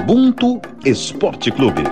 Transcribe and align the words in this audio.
Ubuntu 0.00 0.62
Esporte 0.86 1.50
Clube. 1.50 1.82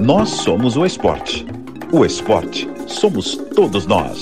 Nós 0.00 0.28
somos 0.28 0.76
o 0.76 0.86
esporte. 0.86 1.44
O 1.92 2.04
esporte 2.04 2.70
somos 2.86 3.34
todos 3.54 3.86
nós. 3.86 4.20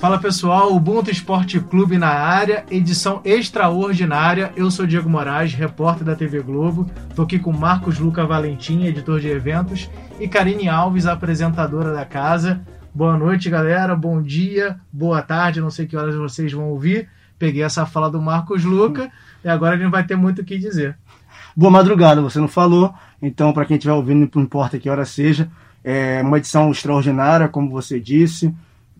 Fala 0.00 0.18
pessoal, 0.18 0.72
Ubuntu 0.72 1.10
Esporte 1.10 1.60
Clube 1.60 1.98
na 1.98 2.08
área, 2.08 2.64
edição 2.70 3.20
extraordinária. 3.24 4.52
Eu 4.56 4.70
sou 4.70 4.86
Diego 4.86 5.10
Moraes, 5.10 5.52
repórter 5.52 6.04
da 6.04 6.14
TV 6.14 6.40
Globo. 6.40 6.88
Tô 7.14 7.22
aqui 7.22 7.38
com 7.38 7.52
Marcos 7.52 7.98
Luca 7.98 8.24
Valentim, 8.24 8.84
editor 8.84 9.20
de 9.20 9.28
eventos, 9.28 9.90
e 10.20 10.28
Karine 10.28 10.68
Alves, 10.68 11.06
apresentadora 11.06 11.92
da 11.92 12.04
casa. 12.04 12.62
Boa 12.94 13.18
noite, 13.18 13.50
galera. 13.50 13.94
Bom 13.96 14.22
dia, 14.22 14.78
boa 14.90 15.20
tarde. 15.20 15.60
Não 15.60 15.70
sei 15.70 15.86
que 15.86 15.96
horas 15.96 16.14
vocês 16.14 16.52
vão 16.52 16.70
ouvir. 16.70 17.08
Peguei 17.42 17.64
essa 17.64 17.84
fala 17.84 18.08
do 18.08 18.22
Marcos 18.22 18.62
Luca 18.62 19.10
e 19.44 19.48
agora 19.48 19.74
ele 19.74 19.82
não 19.82 19.90
vai 19.90 20.06
ter 20.06 20.14
muito 20.14 20.42
o 20.42 20.44
que 20.44 20.56
dizer. 20.56 20.96
Boa 21.56 21.72
madrugada, 21.72 22.22
você 22.22 22.38
não 22.38 22.46
falou. 22.46 22.94
Então, 23.20 23.52
para 23.52 23.64
quem 23.64 23.76
estiver 23.76 23.92
ouvindo, 23.92 24.30
não 24.32 24.42
importa 24.44 24.78
que 24.78 24.88
hora 24.88 25.04
seja, 25.04 25.50
é 25.82 26.22
uma 26.22 26.38
edição 26.38 26.70
extraordinária, 26.70 27.48
como 27.48 27.68
você 27.68 27.98
disse 27.98 28.54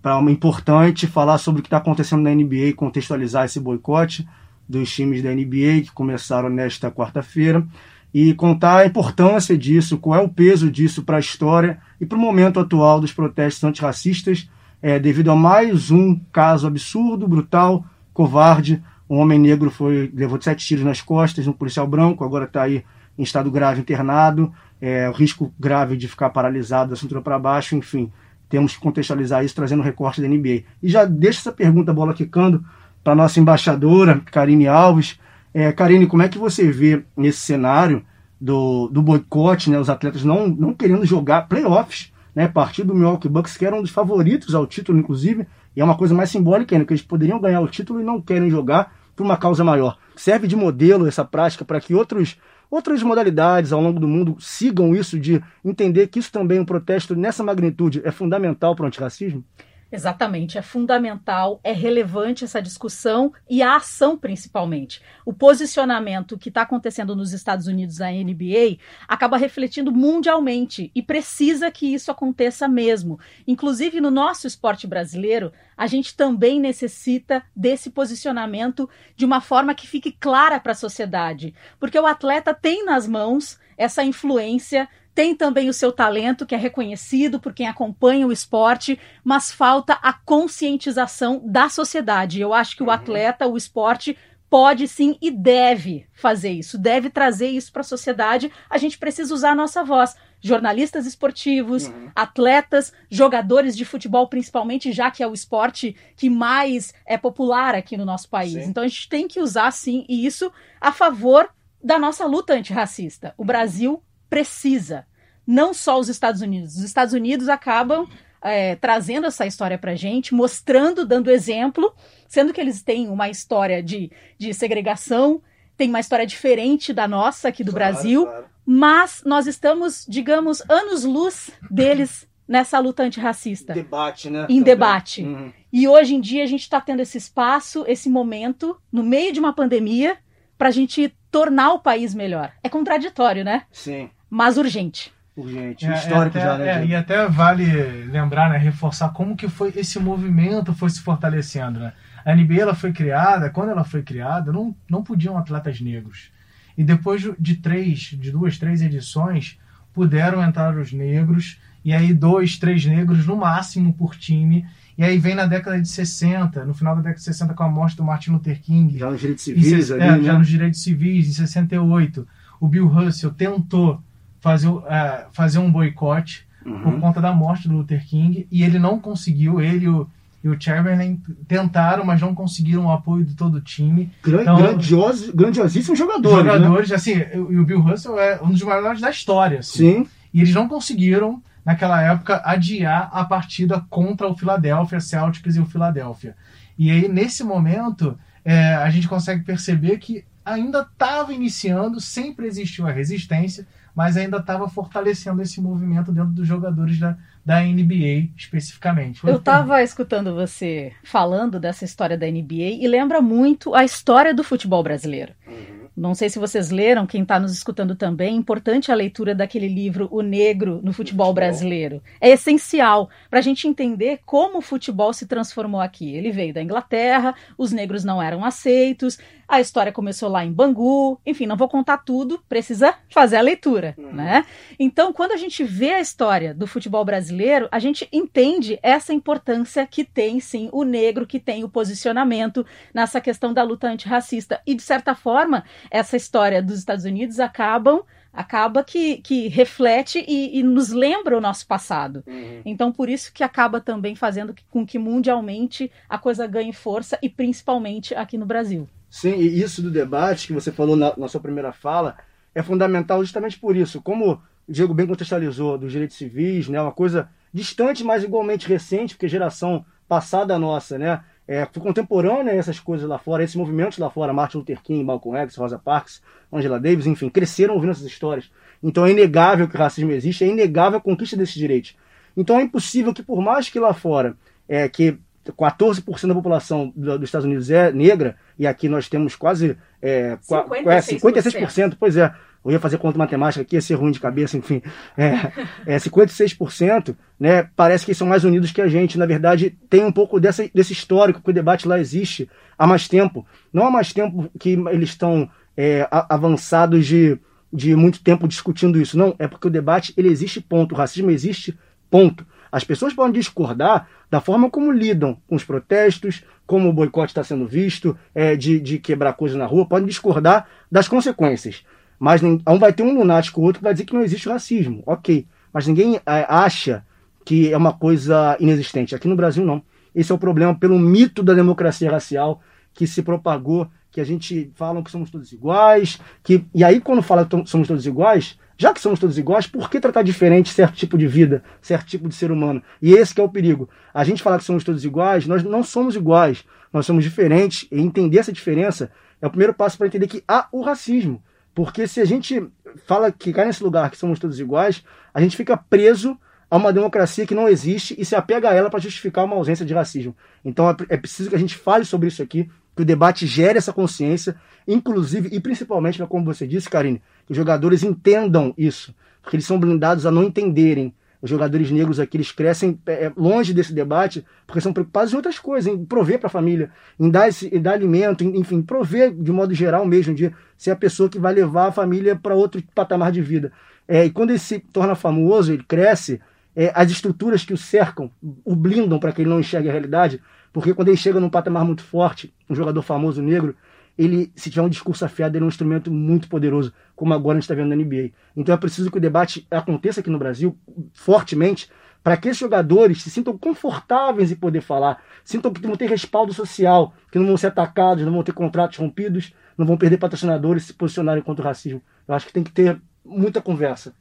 uma 0.05 0.33
importante 0.33 1.07
falar 1.07 1.39
sobre 1.39 1.61
o 1.61 1.63
que 1.63 1.69
está 1.69 1.77
acontecendo 1.77 2.21
na 2.21 2.35
NBA 2.35 2.73
contextualizar 2.75 3.45
esse 3.45 3.61
boicote 3.61 4.29
dos 4.69 4.93
times 4.93 5.23
da 5.23 5.31
NBA 5.31 5.83
que 5.85 5.93
começaram 5.95 6.49
nesta 6.49 6.91
quarta-feira 6.91 7.65
e 8.13 8.35
contar 8.35 8.79
a 8.79 8.87
importância 8.87 9.57
disso, 9.57 9.99
qual 9.99 10.19
é 10.19 10.21
o 10.21 10.29
peso 10.29 10.69
disso 10.69 11.05
para 11.05 11.19
a 11.19 11.21
história 11.21 11.79
e 12.01 12.05
para 12.05 12.19
o 12.19 12.21
momento 12.21 12.59
atual 12.59 13.01
dos 13.01 13.13
protestos 13.13 13.63
antirracistas, 13.63 14.51
é, 14.83 14.99
devido 14.99 15.31
a 15.31 15.37
mais 15.37 15.93
um 15.93 16.19
caso 16.33 16.67
absurdo, 16.67 17.29
brutal, 17.29 17.87
covarde. 18.13 18.83
Um 19.09 19.19
homem 19.19 19.39
negro 19.39 19.71
foi 19.71 20.11
levou 20.15 20.41
sete 20.41 20.67
tiros 20.67 20.85
nas 20.85 21.01
costas, 21.01 21.47
um 21.47 21.53
policial 21.53 21.87
branco, 21.87 22.25
agora 22.25 22.45
está 22.47 22.63
aí 22.63 22.85
em 23.19 23.23
estado 23.23 23.51
grave 23.51 23.81
internado, 23.81 24.53
é, 24.81 25.09
o 25.09 25.13
risco 25.13 25.53
grave 25.61 25.97
de 25.97 26.09
ficar 26.09 26.31
paralisado 26.31 26.91
da 26.91 26.97
cintura 26.97 27.21
para 27.21 27.39
baixo, 27.39 27.77
enfim 27.77 28.11
temos 28.53 28.75
que 28.75 28.81
contextualizar 28.81 29.43
isso 29.43 29.55
trazendo 29.55 29.81
o 29.81 29.83
recorte 29.83 30.21
da 30.21 30.29
NBA. 30.29 30.65
E 30.83 30.89
já 30.91 31.07
deixo 31.07 31.39
essa 31.39 31.51
pergunta, 31.51 31.91
bola 31.91 32.13
quicando, 32.13 32.63
para 33.03 33.15
nossa 33.15 33.41
embaixadora, 33.41 34.21
Karine 34.31 34.69
Alves. 34.69 35.19
É, 35.55 35.73
Karine, 35.73 36.07
como 36.07 36.23
é 36.23 36.29
que 36.29 36.37
você 36.37 36.71
vê 36.71 37.03
nesse 37.17 37.39
cenário 37.39 38.05
do, 38.39 38.89
do 38.89 39.01
boicote, 39.01 39.71
né, 39.71 39.79
os 39.79 39.89
atletas 39.89 40.23
não, 40.23 40.47
não 40.47 40.75
querendo 40.75 41.07
jogar 41.07 41.49
playoffs, 41.49 42.12
né, 42.35 42.49
partir 42.49 42.85
do 42.85 42.95
Milwaukee 42.95 43.29
Bucks, 43.29 43.57
que 43.57 43.67
era 43.67 43.77
um 43.77 43.83
dos 43.83 43.91
favoritos 43.91 44.55
ao 44.55 44.67
título, 44.67 44.99
inclusive, 44.99 45.47
e 45.77 45.81
é 45.81 45.85
uma 45.85 45.97
coisa 45.97 46.15
mais 46.15 46.31
simbólica 46.31 46.75
ainda, 46.75 46.87
que 46.87 46.93
eles 46.93 47.03
poderiam 47.03 47.41
ganhar 47.41 47.61
o 47.61 47.69
título 47.69 48.01
e 48.01 48.05
não 48.05 48.21
querem 48.21 48.51
jogar 48.51 48.95
por 49.15 49.25
uma 49.25 49.37
causa 49.37 49.63
maior. 49.63 49.99
Serve 50.17 50.47
de 50.47 50.57
modelo 50.57 51.07
essa 51.07 51.25
prática 51.25 51.65
para 51.65 51.81
que 51.81 51.95
outros 51.95 52.37
outras 52.71 53.03
modalidades 53.03 53.71
ao 53.71 53.83
longo 53.83 54.01
do 54.01 54.09
mundo 54.09 54.35
sigam 54.41 54.97
isso 54.97 55.21
de 55.21 55.43
entender 55.63 56.07
que 56.07 56.19
isso 56.19 56.33
também, 56.33 56.59
um 56.59 56.65
protesto 56.65 57.15
nessa 57.15 57.45
magnitude, 57.45 58.01
é 58.03 58.11
fundamental 58.11 58.75
para 58.75 58.85
o 58.85 58.87
antirracismo? 58.87 59.45
Exatamente, 59.93 60.57
é 60.57 60.63
fundamental, 60.63 61.61
é 61.63 61.71
relevante 61.71 62.45
essa 62.45 62.63
discussão 62.63 63.31
e 63.49 63.63
a 63.63 63.77
ação 63.77 64.17
principalmente. 64.17 65.03
O 65.23 65.35
posicionamento 65.35 66.39
que 66.39 66.49
está 66.49 66.63
acontecendo 66.63 67.15
nos 67.15 67.35
Estados 67.35 67.67
Unidos 67.67 67.99
da 67.99 68.11
NBA 68.11 68.79
acaba 69.07 69.37
refletindo 69.37 69.93
mundialmente 69.93 70.91
e 70.95 71.03
precisa 71.03 71.71
que 71.71 71.93
isso 71.93 72.11
aconteça 72.11 72.67
mesmo. 72.67 73.21
Inclusive 73.47 74.01
no 74.01 74.11
nosso 74.11 74.47
esporte 74.47 74.87
brasileiro, 74.87 75.53
a 75.77 75.87
gente 75.87 76.17
também 76.17 76.59
necessita 76.59 77.43
desse 77.55 77.91
posicionamento 77.91 78.89
de 79.15 79.27
uma 79.27 79.43
forma 79.43 79.75
que 79.75 79.87
fique 79.87 80.11
clara 80.11 80.59
para 80.59 80.73
a 80.73 80.75
sociedade, 80.75 81.55
porque 81.79 81.99
o 81.99 82.07
atleta 82.07 82.55
tem 82.55 82.83
nas 82.87 83.07
mãos 83.07 83.61
essa 83.77 84.03
influência 84.03 84.89
tem 85.15 85.35
também 85.35 85.69
o 85.69 85.75
seu 85.75 85.93
talento, 85.93 86.47
que 86.47 86.55
é 86.55 86.59
reconhecido 86.59 87.39
por 87.39 87.53
quem 87.53 87.67
acompanha 87.67 88.27
o 88.27 88.33
esporte, 88.33 88.99
mas 89.23 89.53
falta 89.53 89.95
a 90.03 90.13
conscientização 90.13 91.43
da 91.45 91.69
sociedade. 91.69 92.41
Eu 92.41 92.55
acho 92.55 92.77
que 92.77 92.83
o 92.83 92.87
uhum. 92.87 92.93
atleta, 92.93 93.47
o 93.47 93.57
esporte, 93.57 94.17
pode 94.53 94.87
sim 94.87 95.17
e 95.23 95.31
deve 95.31 96.07
fazer 96.13 96.51
isso, 96.51 96.77
deve 96.77 97.09
trazer 97.09 97.49
isso 97.49 97.73
para 97.73 97.81
a 97.81 97.85
sociedade. 97.85 98.53
A 98.69 98.77
gente 98.77 98.99
precisa 98.99 99.33
usar 99.33 99.53
a 99.53 99.55
nossa 99.55 99.83
voz. 99.83 100.15
Jornalistas 100.43 101.07
esportivos, 101.07 101.87
uhum. 101.87 102.11
atletas, 102.15 102.93
jogadores 103.09 103.75
de 103.75 103.85
futebol, 103.87 104.29
principalmente, 104.29 104.93
já 104.93 105.11
que 105.11 105.23
é 105.23 105.27
o 105.27 105.33
esporte 105.33 105.97
que 106.17 106.29
mais 106.29 106.93
é 107.07 107.17
popular 107.17 107.75
aqui 107.75 107.97
no 107.97 108.05
nosso 108.05 108.29
país. 108.29 108.53
Sim. 108.53 108.69
Então 108.69 108.83
a 108.83 108.89
gente 108.89 109.09
tem 109.09 109.27
que 109.27 109.41
usar 109.41 109.71
sim 109.71 110.05
isso 110.07 110.53
a 110.79 110.93
favor 110.93 111.49
da 111.83 111.99
nossa 111.99 112.27
luta 112.27 112.53
antirracista. 112.53 113.35
O 113.39 113.45
Brasil 113.45 114.03
precisa. 114.33 115.05
Não 115.47 115.75
só 115.75 116.01
os 116.01 116.09
Estados 116.09 116.41
Unidos. 116.41 116.77
Os 116.77 116.85
Estados 116.85 117.13
Unidos 117.13 117.51
acabam 117.51 118.09
é, 118.41 118.77
trazendo 118.77 119.27
essa 119.27 119.47
história 119.47 119.77
para 119.77 119.95
gente, 119.95 120.35
mostrando, 120.35 121.05
dando 121.05 121.31
exemplo, 121.31 121.95
sendo 122.27 122.51
que 122.51 122.61
eles 122.61 122.83
têm 122.83 123.11
uma 123.11 123.29
história 123.29 123.83
de, 123.83 124.11
de 124.39 124.55
segregação, 124.55 125.43
tem 125.77 125.91
uma 125.91 126.01
história 126.01 126.27
diferente 126.27 126.95
da 126.95 127.07
nossa 127.07 127.49
aqui 127.49 127.63
do 127.63 127.73
claro, 127.73 127.93
Brasil, 127.93 128.25
claro. 128.25 128.47
mas 128.65 129.23
nós 129.27 129.47
estamos, 129.47 130.07
digamos, 130.09 130.63
anos-luz 130.67 131.51
deles 131.71 132.27
nessa 132.49 132.79
luta 132.79 133.03
antirracista. 133.03 133.75
Debate, 133.75 134.31
né? 134.31 134.45
Em 134.45 134.47
Também. 134.47 134.63
debate. 134.63 135.23
Uhum. 135.25 135.53
E 135.71 135.87
hoje 135.87 136.15
em 136.15 136.23
dia 136.23 136.43
a 136.43 136.47
gente 136.47 136.63
está 136.63 136.81
tendo 136.81 137.01
esse 137.01 137.19
espaço, 137.19 137.85
esse 137.87 138.09
momento, 138.09 138.81
no 138.91 139.03
meio 139.03 139.31
de 139.31 139.41
uma 139.41 139.53
pandemia, 139.53 140.17
para 140.57 140.69
a 140.69 140.73
gente 140.73 141.15
tornar 141.31 141.75
o 141.75 141.81
país 141.81 142.15
melhor. 142.15 142.51
É 142.63 142.69
contraditório, 142.71 143.45
né? 143.45 143.65
Sim 143.71 144.09
mas 144.33 144.57
urgente. 144.57 145.13
Urgente, 145.37 145.85
é, 145.85 145.95
histórico 145.95 146.39
até, 146.39 146.41
já, 146.41 146.57
né? 146.57 146.83
É, 146.83 146.87
e 146.87 146.95
até 146.95 147.29
vale 147.29 147.67
lembrar, 148.11 148.49
né, 148.49 148.57
reforçar 148.57 149.11
como 149.11 149.37
que 149.37 149.47
foi 149.47 149.71
esse 149.77 149.99
movimento 149.99 150.73
foi 150.73 150.89
se 150.89 151.03
fortalecendo, 151.03 151.81
né? 151.81 151.93
A 152.25 152.35
NBA 152.35 152.63
ela 152.63 152.75
foi 152.75 152.93
criada, 152.93 153.51
quando 153.51 153.69
ela 153.69 153.85
foi 153.85 154.03
criada, 154.03 154.51
não, 154.51 154.75
não 154.89 155.03
podiam 155.03 155.37
atletas 155.37 155.83
negros. 155.83 156.31
E 156.79 156.83
depois 156.83 157.23
de 157.39 157.57
três, 157.57 157.99
de 157.99 158.31
duas, 158.31 158.57
três 158.57 158.81
edições, 158.81 159.59
puderam 159.93 160.43
entrar 160.43 160.75
os 160.79 160.95
negros, 160.95 161.61
e 161.85 161.93
aí 161.93 162.15
dois, 162.15 162.57
três 162.57 162.87
negros 162.87 163.27
no 163.27 163.37
máximo 163.37 163.93
por 163.93 164.17
time. 164.17 164.65
E 164.97 165.05
aí 165.05 165.19
vem 165.19 165.35
na 165.35 165.45
década 165.45 165.79
de 165.79 165.89
60, 165.89 166.65
no 166.65 166.73
final 166.73 166.95
da 166.97 167.03
década 167.03 167.19
de 167.19 167.25
60, 167.25 167.53
com 167.53 167.63
a 167.65 167.69
morte 167.69 167.99
do 167.99 168.05
Martin 168.05 168.31
Luther 168.31 168.63
King. 168.63 168.99
Já 168.99 169.11
nos 169.11 169.21
direitos 169.21 169.45
civis, 169.45 169.91
ali, 169.91 170.03
é, 170.03 170.13
né? 170.13 170.23
Já 170.23 170.39
nos 170.39 170.49
direitos 170.49 170.83
civis, 170.83 171.29
em 171.29 171.33
68. 171.33 172.27
O 172.59 172.67
Bill 172.67 172.87
Russell 172.87 173.31
tentou 173.31 174.03
fazer, 174.43 174.69
uh, 174.69 174.83
fazer 175.31 175.59
um 175.61 175.71
boicote 175.71 176.47
uhum. 176.67 176.83
por 176.83 177.01
conta 177.01 177.21
da 177.21 177.33
morte 177.33 177.69
do 177.69 177.77
Luther 177.77 178.05
King 178.05 178.47
e 178.51 178.63
ele 178.63 178.79
não 178.79 178.99
conseguiu. 178.99 179.61
Ele 179.61 179.87
e 179.87 179.89
o, 179.89 180.07
e 180.43 180.49
o 180.49 180.61
Chamberlain 180.61 181.23
tentaram, 181.47 182.05
mas 182.05 182.21
não 182.21 182.35
conseguiram 182.35 182.87
o 182.87 182.91
apoio 182.91 183.25
de 183.25 183.35
todo 183.35 183.55
o 183.55 183.61
time. 183.61 184.11
Gran, 184.23 184.43
então, 184.43 184.57
grandios, 184.57 185.31
grandiosíssimos 185.31 185.97
jogadores. 185.97 186.45
Né? 186.45 186.53
Jogadores, 186.53 186.91
né? 186.91 186.97
assim, 186.97 187.13
e 187.33 187.59
o 187.59 187.65
Bill 187.65 187.81
Russell 187.81 188.19
é 188.19 188.43
um 188.43 188.51
dos 188.51 188.63
maiores 188.63 189.01
da 189.01 189.11
história. 189.11 189.61
Assim. 189.61 190.03
Sim. 190.03 190.09
E 190.35 190.41
eles 190.41 190.53
não 190.53 190.67
conseguiram, 190.67 191.41
naquela 191.65 192.03
época, 192.03 192.43
adiar 192.45 193.11
a 193.13 193.25
partida 193.25 193.85
contra 193.89 194.27
o 194.27 194.37
Philadelphia 194.37 194.99
Celtics 194.99 195.55
e 195.55 195.61
o 195.61 195.67
Philadelphia. 195.67 196.35
E 196.77 196.91
aí, 196.91 197.07
nesse 197.07 197.45
momento, 197.45 198.19
é, 198.45 198.75
a 198.75 198.91
gente 198.91 199.07
consegue 199.07 199.45
perceber 199.45 199.99
que 199.99 200.25
ainda 200.45 200.81
estava 200.81 201.33
iniciando, 201.33 202.01
sempre 202.01 202.49
existiu 202.49 202.89
a 202.89 202.91
resistência, 202.91 203.65
mas 203.95 204.17
ainda 204.17 204.39
estava 204.39 204.69
fortalecendo 204.69 205.43
esse 205.43 205.61
movimento 205.61 206.13
dentro 206.13 206.33
dos 206.33 206.47
jogadores 206.47 206.99
da, 206.99 207.17
da 207.45 207.61
NBA 207.61 208.31
especificamente. 208.37 209.21
Foi 209.21 209.31
Eu 209.31 209.37
estava 209.37 209.83
escutando 209.83 210.35
você 210.35 210.93
falando 211.05 211.61
dessa 211.61 211.85
história 211.85 212.17
da 212.17 212.27
NBA 212.27 212.81
e 212.81 212.87
lembra 212.89 213.21
muito 213.21 213.75
a 213.75 213.85
história 213.85 214.35
do 214.35 214.43
futebol 214.43 214.83
brasileiro. 214.83 215.33
Uhum. 215.47 215.83
Não 215.95 216.15
sei 216.15 216.31
se 216.31 216.39
vocês 216.39 216.71
leram, 216.71 217.07
quem 217.07 217.23
está 217.23 217.39
nos 217.39 217.53
escutando 217.53 217.95
também, 217.95 218.35
é 218.35 218.37
importante 218.37 218.91
a 218.91 218.95
leitura 218.95 219.35
daquele 219.35 219.69
livro 219.69 220.09
O 220.11 220.23
Negro 220.23 220.81
no 220.83 220.93
Futebol, 220.93 221.27
futebol. 221.27 221.35
Brasileiro. 221.35 222.03
É 222.19 222.31
essencial 222.31 223.11
para 223.29 223.41
a 223.41 223.43
gente 223.43 223.69
entender 223.69 224.21
como 224.25 224.59
o 224.59 224.63
futebol 224.63 225.13
se 225.13 225.27
transformou 225.27 225.81
aqui. 225.81 226.15
Ele 226.15 226.33
veio 226.33 226.55
da 226.55 226.63
Inglaterra, 226.63 227.35
os 227.59 227.73
negros 227.73 228.05
não 228.05 228.23
eram 228.23 228.43
aceitos, 228.43 229.19
a 229.53 229.61
história 229.61 229.93
começou 229.93 230.31
lá 230.31 230.43
em 230.43 230.51
Bangu, 230.51 231.21
enfim, 231.27 231.45
não 231.45 231.59
vou 231.59 231.69
contar 231.69 231.99
tudo, 231.99 232.43
precisa 232.49 232.95
fazer 233.11 233.37
a 233.37 233.43
leitura, 233.43 233.95
uhum. 233.99 234.11
né? 234.11 234.47
Então, 234.79 235.13
quando 235.13 235.33
a 235.33 235.37
gente 235.37 235.63
vê 235.63 235.91
a 235.91 236.01
história 236.01 236.55
do 236.55 236.67
futebol 236.67 237.05
brasileiro, 237.05 237.69
a 237.71 237.79
gente 237.79 238.09
entende 238.11 238.79
essa 238.83 239.13
importância 239.13 239.87
que 239.87 240.05
tem, 240.05 240.41
sim, 240.41 240.71
o 240.73 240.85
negro, 240.85 241.27
que 241.27 241.39
tem 241.39 241.65
o 241.65 241.69
posicionamento 241.69 242.65
nessa 242.95 243.21
questão 243.21 243.53
da 243.53 243.63
luta 243.63 243.89
antirracista. 243.89 244.59
E, 244.67 244.75
de 244.75 244.81
certa 244.81 245.15
forma, 245.15 245.65
essa 245.91 246.17
história 246.17 246.63
dos 246.63 246.79
Estados 246.79 247.05
Unidos 247.05 247.39
acabam 247.39 248.03
acaba 248.33 248.83
que, 248.83 249.19
que 249.19 249.49
reflete 249.49 250.25
e, 250.27 250.59
e 250.59 250.63
nos 250.63 250.91
lembra 250.91 251.37
o 251.37 251.41
nosso 251.41 251.67
passado. 251.67 252.25
Uhum. 252.27 252.63
Então, 252.65 252.91
por 252.91 253.09
isso 253.09 253.33
que 253.33 253.45
acaba 253.45 253.81
também 253.81 254.15
fazendo 254.15 254.55
com 254.71 254.87
que 254.87 254.99
mundialmente 254.99 255.91
a 256.09 256.17
coisa 256.19 256.47
ganhe 256.47 256.73
força 256.73 257.19
e 257.23 257.29
principalmente 257.29 258.15
aqui 258.15 258.39
no 258.39 258.47
Brasil. 258.47 258.89
Sim, 259.11 259.35
e 259.35 259.61
isso 259.61 259.83
do 259.83 259.91
debate 259.91 260.47
que 260.47 260.55
você 260.55 260.73
falou 260.73 260.97
na, 260.97 261.13
na 261.17 261.29
sua 261.29 261.41
primeira 261.41 261.73
fala 261.73 262.17
é 262.55 262.63
fundamental 262.63 263.23
justamente 263.23 263.59
por 263.59 263.77
isso. 263.77 264.01
Como 264.01 264.41
o 264.67 264.73
Diego 264.73 264.95
bem 264.95 265.07
contextualizou 265.07 265.77
dos 265.77 265.93
direitos 265.93 266.17
civis, 266.17 266.69
né, 266.69 266.81
uma 266.81 266.93
coisa 266.93 267.29
distante, 267.53 268.03
mas 268.03 268.25
igualmente 268.25 268.67
recente, 268.67 269.15
porque 269.15 269.29
geração 269.29 269.85
passada 270.09 270.59
nossa, 270.59 270.99
né, 270.99 271.23
é, 271.53 271.69
foi 271.71 271.83
contemporânea 271.83 272.55
a 272.55 272.57
essas 272.57 272.81
coisas 272.81 273.07
lá 273.07 273.19
fora, 273.19 273.45
esses 273.45 273.55
movimentos 273.55 273.99
lá 273.99 274.09
fora, 274.09 274.33
Martin 274.33 274.57
Luther 274.57 274.81
King, 274.83 275.05
Malcolm 275.05 275.39
X, 275.41 275.55
Rosa 275.57 275.79
Parks, 275.79 276.23
Angela 276.51 276.81
Davis, 276.81 277.07
enfim, 277.07 277.29
cresceram 277.29 277.75
ouvindo 277.75 277.91
essas 277.91 278.07
histórias. 278.07 278.51
Então 278.83 279.05
é 279.05 279.11
inegável 279.11 279.69
que 279.69 279.77
o 279.77 279.79
racismo 279.79 280.11
existe, 280.13 280.45
é 280.45 280.47
inegável 280.47 280.99
a 280.99 281.03
conquista 281.03 281.37
desses 281.37 281.55
direitos. 281.55 281.95
Então 282.35 282.59
é 282.59 282.63
impossível 282.63 283.13
que, 283.13 283.23
por 283.23 283.43
mais 283.43 283.69
que 283.69 283.79
lá 283.79 283.93
fora, 283.93 284.35
é, 284.67 284.89
que 284.89 285.19
14% 285.45 286.27
da 286.27 286.35
população 286.35 286.91
dos 286.97 287.23
Estados 287.25 287.45
Unidos 287.45 287.71
é 287.71 287.93
negra, 287.93 288.35
e 288.59 288.67
aqui 288.67 288.89
nós 288.89 289.11
temos 289.11 289.37
quase 289.37 289.77
é, 290.01 290.39
56%. 290.39 290.87
É, 290.87 291.01
56%, 291.03 291.97
pois 292.01 292.17
é, 292.17 292.35
eu 292.65 292.71
ia 292.71 292.81
fazer 292.81 292.99
conta 292.99 293.19
matemática 293.19 293.63
aqui, 293.63 293.75
ia 293.75 293.83
ser 293.83 293.95
ruim 293.95 294.13
de 294.13 294.21
cabeça, 294.21 294.57
enfim. 294.57 294.81
É, 295.17 295.95
é 295.95 295.97
56%, 295.97 297.17
né? 297.39 297.69
Parece 297.75 298.07
que 298.07 298.15
são 298.15 298.27
mais 298.27 298.45
unidos 298.45 298.71
que 298.71 298.81
a 298.81 298.89
gente. 298.89 299.19
Na 299.19 299.27
verdade, 299.27 299.77
tem 299.91 300.05
um 300.05 300.13
pouco 300.13 300.39
dessa, 300.39 300.69
desse 300.73 300.93
histórico 300.93 301.43
que 301.43 301.51
o 301.51 301.55
debate 301.55 301.89
lá 301.89 301.99
existe 301.99 302.49
há 302.79 302.87
mais 302.87 303.09
tempo. 303.09 303.45
Não 303.73 303.87
há 303.87 303.91
mais 303.91 304.13
tempo 304.13 304.49
que 304.59 304.71
eles 304.93 305.11
estão 305.11 305.51
é, 305.77 306.07
avançados 306.11 307.07
de, 307.07 307.39
de 307.73 307.97
muito 307.97 308.23
tempo 308.23 308.47
discutindo 308.47 309.01
isso. 309.01 309.19
Não, 309.19 309.35
é 309.39 309.49
porque 309.49 309.67
o 309.67 309.71
debate 309.71 310.15
ele 310.17 310.29
existe, 310.29 310.61
ponto. 310.61 310.95
O 310.95 310.99
racismo 310.99 311.31
existe, 311.31 311.77
ponto. 312.09 312.47
As 312.71 312.85
pessoas 312.85 313.13
podem 313.13 313.33
discordar 313.33 314.09
da 314.31 314.41
forma 314.41 314.71
como 314.71 314.91
lidam 314.91 315.37
com 315.47 315.57
os 315.57 315.65
protestos, 315.65 316.43
como 316.67 316.89
o 316.89 316.93
boicote 316.93 317.33
está 317.33 317.45
sendo 317.45 317.67
visto, 317.67 318.17
é, 318.35 318.57
de, 318.57 318.81
de 318.81 318.99
quebrar 318.99 319.35
coisas 319.35 319.59
na 319.59 319.67
rua, 319.67 319.85
podem 319.85 320.07
discordar 320.07 320.67
das 320.91 321.07
consequências. 321.07 321.85
Mas 322.23 322.41
um 322.41 322.79
vai 322.79 322.93
ter 322.93 323.03
um 323.03 323.19
lunático, 323.19 323.61
o 323.61 323.65
outro 323.65 323.81
que 323.81 323.85
vai 323.85 323.93
dizer 323.93 324.05
que 324.05 324.15
não 324.15 324.23
existe 324.23 324.49
racismo. 324.49 325.03
Ok. 325.05 325.45
Mas 325.73 325.89
ninguém 325.89 326.21
é, 326.25 326.47
acha 326.49 327.05
que 327.45 327.73
é 327.73 327.77
uma 327.77 327.93
coisa 327.93 328.57
inexistente. 328.61 329.13
Aqui 329.13 329.27
no 329.27 329.35
Brasil, 329.35 329.67
não. 329.67 329.83
Esse 330.15 330.31
é 330.31 330.35
o 330.37 330.39
problema 330.39 330.73
pelo 330.73 330.97
mito 331.01 331.43
da 331.43 331.53
democracia 331.53 332.09
racial 332.09 332.61
que 332.95 333.09
se 333.09 333.25
propagou, 333.25 333.89
que 334.09 334.21
a 334.21 334.25
gente 334.25 334.71
fala 334.77 335.03
que 335.03 335.11
somos 335.11 335.33
todos 335.33 335.51
iguais, 335.51 336.21
que 336.45 336.65
e 336.73 336.85
aí 336.85 337.01
quando 337.01 337.23
fala 337.23 337.45
que 337.45 337.69
somos 337.69 337.89
todos 337.89 338.07
iguais, 338.07 338.57
já 338.79 338.95
que 338.95 339.01
somos 339.01 339.19
todos 339.19 339.37
iguais, 339.37 339.67
por 339.67 339.91
que 339.91 339.99
tratar 339.99 340.23
diferente 340.23 340.73
certo 340.73 340.95
tipo 340.95 341.19
de 341.19 341.27
vida, 341.27 341.65
certo 341.81 342.07
tipo 342.07 342.29
de 342.29 342.37
ser 342.37 342.53
humano? 342.53 342.81
E 343.03 343.15
esse 343.15 343.41
é 343.41 343.43
o 343.43 343.49
perigo. 343.49 343.89
A 344.15 344.23
gente 344.23 344.45
falar 344.45 344.59
que 344.59 344.65
somos 344.65 344.85
todos 344.85 345.05
iguais, 345.05 345.49
nós 345.49 345.65
não 345.65 345.83
somos 345.83 346.15
iguais, 346.15 346.63
nós 346.93 347.05
somos 347.05 347.25
diferentes, 347.25 347.89
e 347.91 348.01
entender 348.01 348.39
essa 348.39 348.53
diferença 348.53 349.11
é 349.41 349.47
o 349.49 349.51
primeiro 349.51 349.75
passo 349.75 349.99
para 349.99 350.07
entender 350.07 350.29
que 350.29 350.45
há 350.47 350.69
o 350.71 350.83
racismo. 350.83 351.43
Porque 351.75 352.07
se 352.07 352.21
a 352.21 352.25
gente 352.25 352.69
fala 353.07 353.33
que 353.33 353.53
cai 353.53 353.67
nesse 353.67 353.83
lugar 353.83 354.11
que 354.11 354.19
somos 354.19 354.39
todos 354.39 354.61
iguais, 354.61 355.03
a 355.33 355.41
gente 355.41 355.57
fica 355.57 355.77
preso 355.77 356.39
a 356.71 356.77
uma 356.77 356.93
democracia 356.93 357.47
que 357.47 357.55
não 357.55 357.69
existe 357.69 358.15
e 358.19 358.25
se 358.25 358.35
apega 358.35 358.71
a 358.71 358.75
ela 358.75 358.89
para 358.89 359.01
justificar 359.01 359.45
uma 359.45 359.57
ausência 359.57 359.85
de 359.85 359.93
racismo. 359.93 360.35
Então 360.65 360.89
é, 360.89 360.97
é 361.11 361.17
preciso 361.17 361.51
que 361.51 361.57
a 361.57 361.59
gente 361.59 361.77
fale 361.77 362.05
sobre 362.05 362.29
isso 362.29 362.43
aqui, 362.43 362.71
que 362.97 363.03
o 363.03 363.05
debate 363.05 363.47
gere 363.47 363.79
essa 363.79 363.93
consciência, 363.93 364.57
inclusive 364.87 365.49
e 365.53 365.61
principalmente, 365.61 366.25
como 366.27 366.45
você 366.45 366.67
disse, 366.67 366.89
Karine, 366.89 367.23
que 367.47 367.53
os 367.53 367.57
jogadores 367.57 368.03
entendam 368.03 368.75
isso, 368.77 369.15
porque 369.43 369.57
eles 369.57 369.67
são 369.67 369.79
blindados 369.79 370.25
a 370.27 370.31
não 370.31 370.43
entenderem 370.43 371.15
os 371.43 371.51
jogadores 371.51 371.91
negros 371.91 372.21
aqui 372.21 372.37
eles 372.37 372.53
crescem 372.53 372.97
é, 373.05 373.25
é, 373.25 373.33
longe 373.37 373.75
desse 373.75 373.93
debate 373.93 374.45
porque 374.65 374.81
são 374.81 374.93
preocupados 374.93 375.33
em 375.33 375.37
outras 375.37 375.59
coisas, 375.59 375.93
em 375.93 376.05
prover 376.05 376.39
para 376.39 376.47
a 376.47 376.51
família, 376.51 376.91
em 377.19 377.29
dar, 377.29 377.49
esse, 377.49 377.67
em 377.75 377.83
dar 377.83 377.95
alimento, 377.95 378.45
em, 378.45 378.57
enfim, 378.61 378.81
prover 378.81 379.35
de 379.35 379.51
modo 379.51 379.75
geral 379.75 380.07
mesmo, 380.07 380.33
de 380.33 380.55
ser 380.79 380.93
a 380.93 380.97
pessoa 380.97 381.29
que 381.29 381.41
vai 381.41 381.53
levar 381.53 381.89
a 381.89 381.93
família 381.93 382.37
para 382.37 382.55
outro 382.55 382.81
patamar 382.95 383.33
de 383.33 383.43
vida. 383.43 383.73
É, 384.07 384.25
e 384.25 384.31
quando 384.31 384.51
ele 384.51 384.59
se 384.61 384.79
torna 384.79 385.17
famoso, 385.17 385.73
ele 385.73 385.83
cresce, 385.83 386.41
é, 386.77 386.93
as 386.95 387.11
estruturas 387.11 387.65
que 387.65 387.75
o 387.75 387.77
cercam 387.77 388.31
o 388.65 388.77
blindam 388.77 389.19
para 389.19 389.33
que 389.33 389.43
ele 389.43 389.51
não 389.51 389.59
enxergue 389.61 389.89
a 389.89 389.93
realidade, 389.93 390.41
porque 390.73 390.95
quando 390.95 391.09
ele 391.09 391.17
chega 391.17 391.41
num 391.41 391.51
patamar 391.51 391.85
muito 391.85 392.05
forte, 392.05 392.55
um 392.71 392.75
jogador 392.75 393.03
famoso 393.03 393.43
negro, 393.43 393.77
ele, 394.17 394.53
se 394.55 394.71
tiver 394.71 394.83
um 394.83 394.89
discurso 394.89 395.25
afiado, 395.25 395.57
ele 395.57 395.65
é 395.65 395.67
um 395.67 395.69
instrumento 395.69 396.11
muito 396.11 396.49
poderoso, 396.49 396.93
como 397.17 397.33
agora 397.33 397.57
a 397.57 397.61
gente 397.61 397.65
está 397.65 397.75
vendo 397.75 397.89
na 397.89 397.97
NBA. 397.97 398.31
Então 398.57 398.75
é 398.75 398.79
preciso 398.79 399.11
que 399.11 399.17
o 399.17 399.21
debate 399.21 399.67
aconteça 399.71 400.21
aqui 400.21 400.31
no 400.31 400.39
Brasil 400.39 400.77
fortemente, 401.13 401.89
para 402.23 402.37
que 402.37 402.49
esses 402.49 402.61
jogadores 402.61 403.23
se 403.23 403.31
sintam 403.31 403.59
confortáveis 403.59 404.53
em 404.53 404.57
poder 404.57 404.81
falar, 404.81 405.23
sintam 405.45 405.73
que 405.73 405.81
vão 405.81 405.97
ter 405.97 406.09
respaldo 406.09 406.53
social, 406.53 407.13
que 407.31 407.39
não 407.39 407.47
vão 407.47 407.57
ser 407.57 407.69
atacados, 407.69 408.25
não 408.25 408.33
vão 408.33 408.45
ter 408.45 408.53
contratos 408.53 408.99
rompidos, 408.99 409.53
não 409.77 409.85
vão 409.85 409.97
perder 409.97 410.19
patrocinadores 410.19 410.85
se 410.85 410.95
posicionarem 410.95 411.43
contra 411.43 411.65
o 411.65 411.67
racismo. 411.67 412.01
Eu 412.29 412.35
acho 412.35 412.47
que 412.47 412.53
tem 412.53 412.63
que 412.63 412.71
ter 412.71 413.01
muita 413.25 413.61
conversa. 413.61 414.15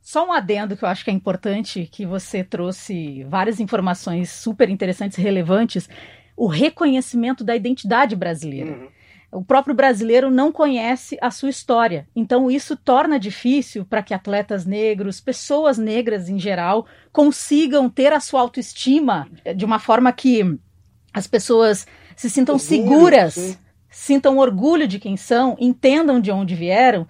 Só 0.00 0.26
um 0.26 0.32
adendo 0.32 0.76
que 0.76 0.84
eu 0.84 0.88
acho 0.88 1.04
que 1.04 1.10
é 1.10 1.14
importante, 1.14 1.88
que 1.90 2.06
você 2.06 2.44
trouxe 2.44 3.24
várias 3.24 3.58
informações 3.58 4.30
super 4.30 4.70
interessantes 4.70 5.18
e 5.18 5.20
relevantes, 5.20 5.88
o 6.36 6.46
reconhecimento 6.46 7.42
da 7.42 7.56
identidade 7.56 8.14
brasileira. 8.14 8.70
Uhum. 8.70 8.88
O 9.30 9.44
próprio 9.44 9.74
brasileiro 9.74 10.30
não 10.30 10.50
conhece 10.50 11.18
a 11.20 11.30
sua 11.30 11.50
história. 11.50 12.08
Então, 12.16 12.50
isso 12.50 12.74
torna 12.74 13.18
difícil 13.18 13.84
para 13.84 14.02
que 14.02 14.14
atletas 14.14 14.64
negros, 14.64 15.20
pessoas 15.20 15.76
negras 15.76 16.30
em 16.30 16.38
geral, 16.38 16.86
consigam 17.12 17.90
ter 17.90 18.12
a 18.12 18.20
sua 18.20 18.40
autoestima 18.40 19.28
de 19.54 19.64
uma 19.66 19.78
forma 19.78 20.10
que 20.12 20.58
as 21.12 21.26
pessoas 21.26 21.86
se 22.16 22.30
sintam 22.30 22.54
orgulho, 22.54 22.68
seguras, 22.68 23.34
sim. 23.34 23.56
sintam 23.90 24.38
orgulho 24.38 24.88
de 24.88 24.98
quem 24.98 25.16
são, 25.16 25.56
entendam 25.60 26.20
de 26.20 26.30
onde 26.30 26.54
vieram, 26.54 27.06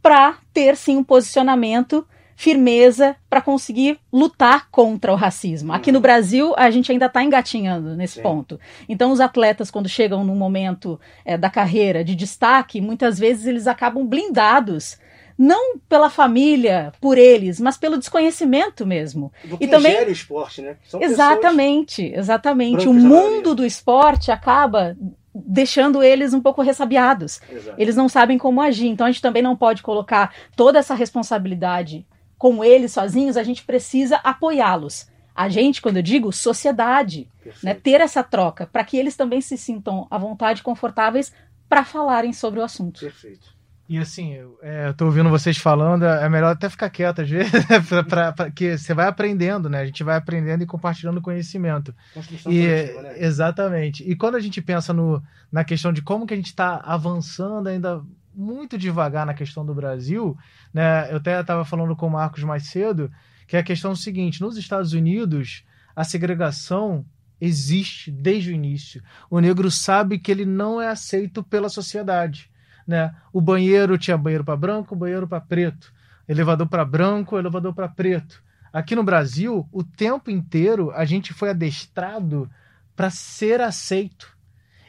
para 0.00 0.38
ter 0.54 0.74
sim 0.76 0.96
um 0.96 1.04
posicionamento 1.04 2.06
firmeza 2.38 3.16
para 3.28 3.42
conseguir 3.42 3.98
lutar 4.12 4.70
contra 4.70 5.12
o 5.12 5.16
racismo. 5.16 5.72
Aqui 5.72 5.90
no 5.90 5.98
Brasil, 5.98 6.54
a 6.56 6.70
gente 6.70 6.92
ainda 6.92 7.06
está 7.06 7.20
engatinhando 7.20 7.96
nesse 7.96 8.14
Sim. 8.14 8.22
ponto. 8.22 8.60
Então, 8.88 9.10
os 9.10 9.18
atletas, 9.18 9.72
quando 9.72 9.88
chegam 9.88 10.22
num 10.22 10.36
momento 10.36 11.00
é, 11.24 11.36
da 11.36 11.50
carreira 11.50 12.04
de 12.04 12.14
destaque, 12.14 12.80
muitas 12.80 13.18
vezes 13.18 13.44
eles 13.44 13.66
acabam 13.66 14.06
blindados 14.06 14.98
não 15.36 15.78
pela 15.88 16.08
família, 16.08 16.92
por 17.00 17.18
eles, 17.18 17.58
mas 17.58 17.76
pelo 17.76 17.98
desconhecimento 17.98 18.86
mesmo. 18.86 19.32
Do 19.42 19.56
e 19.60 19.66
também 19.66 19.90
gera 19.90 20.08
o 20.08 20.12
esporte, 20.12 20.62
né? 20.62 20.76
São 20.86 21.02
exatamente, 21.02 22.12
exatamente. 22.14 22.88
O 22.88 22.94
mundo 22.94 23.52
do 23.52 23.66
esporte 23.66 24.30
acaba 24.30 24.96
deixando 25.34 26.04
eles 26.04 26.32
um 26.32 26.40
pouco 26.40 26.62
ressabiados. 26.62 27.40
Exato. 27.50 27.74
Eles 27.80 27.96
não 27.96 28.08
sabem 28.08 28.38
como 28.38 28.60
agir. 28.60 28.86
Então 28.86 29.08
a 29.08 29.10
gente 29.10 29.22
também 29.22 29.42
não 29.42 29.56
pode 29.56 29.82
colocar 29.82 30.32
toda 30.54 30.78
essa 30.78 30.94
responsabilidade 30.94 32.06
com 32.38 32.64
eles 32.64 32.92
sozinhos, 32.92 33.36
a 33.36 33.42
gente 33.42 33.64
precisa 33.64 34.16
apoiá-los. 34.18 35.08
A 35.34 35.48
gente, 35.48 35.82
quando 35.82 35.96
eu 35.96 36.02
digo 36.02 36.32
sociedade, 36.32 37.28
né, 37.62 37.74
ter 37.74 38.00
essa 38.00 38.22
troca 38.22 38.66
para 38.66 38.84
que 38.84 38.96
eles 38.96 39.16
também 39.16 39.40
se 39.40 39.56
sintam 39.56 40.06
à 40.10 40.16
vontade, 40.16 40.62
confortáveis 40.62 41.32
para 41.68 41.84
falarem 41.84 42.32
sobre 42.32 42.60
o 42.60 42.64
assunto. 42.64 43.00
Perfeito. 43.00 43.58
E 43.88 43.96
assim, 43.96 44.34
eu, 44.34 44.58
é, 44.60 44.88
eu 44.88 44.94
tô 44.94 45.06
ouvindo 45.06 45.30
vocês 45.30 45.56
falando, 45.56 46.04
é 46.04 46.28
melhor 46.28 46.52
até 46.52 46.68
ficar 46.68 46.90
quieto 46.90 47.22
às 47.22 47.30
vezes, 47.30 47.50
pra, 48.06 48.32
pra, 48.32 48.50
que 48.50 48.76
você 48.76 48.92
vai 48.92 49.06
aprendendo, 49.06 49.70
né? 49.70 49.80
A 49.80 49.86
gente 49.86 50.04
vai 50.04 50.16
aprendendo 50.16 50.62
e 50.62 50.66
compartilhando 50.66 51.22
conhecimento. 51.22 51.94
Construção 52.12 52.52
e, 52.52 52.66
né? 52.66 53.14
Exatamente. 53.16 54.04
E 54.04 54.14
quando 54.14 54.34
a 54.34 54.40
gente 54.40 54.60
pensa 54.60 54.92
no, 54.92 55.22
na 55.50 55.64
questão 55.64 55.90
de 55.90 56.02
como 56.02 56.26
que 56.26 56.34
a 56.34 56.36
gente 56.36 56.48
está 56.48 56.82
avançando 56.84 57.66
ainda 57.66 58.02
muito 58.38 58.78
devagar 58.78 59.26
na 59.26 59.34
questão 59.34 59.66
do 59.66 59.74
Brasil, 59.74 60.38
né? 60.72 61.10
Eu 61.10 61.16
até 61.16 61.40
estava 61.40 61.64
falando 61.64 61.96
com 61.96 62.06
o 62.06 62.10
Marcos 62.10 62.44
mais 62.44 62.68
cedo, 62.68 63.10
que 63.48 63.56
é 63.56 63.58
a 63.58 63.64
questão 63.64 63.96
seguinte: 63.96 64.40
nos 64.40 64.56
Estados 64.56 64.92
Unidos, 64.92 65.64
a 65.94 66.04
segregação 66.04 67.04
existe 67.40 68.12
desde 68.12 68.50
o 68.50 68.54
início. 68.54 69.02
O 69.28 69.40
negro 69.40 69.70
sabe 69.70 70.18
que 70.20 70.30
ele 70.30 70.44
não 70.44 70.80
é 70.80 70.88
aceito 70.88 71.42
pela 71.42 71.68
sociedade. 71.68 72.48
Né? 72.86 73.12
O 73.32 73.40
banheiro 73.40 73.98
tinha 73.98 74.16
banheiro 74.16 74.44
para 74.44 74.56
branco, 74.56 74.94
banheiro 74.94 75.26
para 75.26 75.40
preto, 75.40 75.92
elevador 76.28 76.68
para 76.68 76.84
branco, 76.84 77.36
elevador 77.36 77.74
para 77.74 77.88
preto. 77.88 78.42
Aqui 78.72 78.94
no 78.94 79.02
Brasil, 79.02 79.68
o 79.72 79.82
tempo 79.82 80.30
inteiro 80.30 80.92
a 80.92 81.04
gente 81.04 81.34
foi 81.34 81.50
adestrado 81.50 82.48
para 82.94 83.10
ser 83.10 83.60
aceito. 83.60 84.37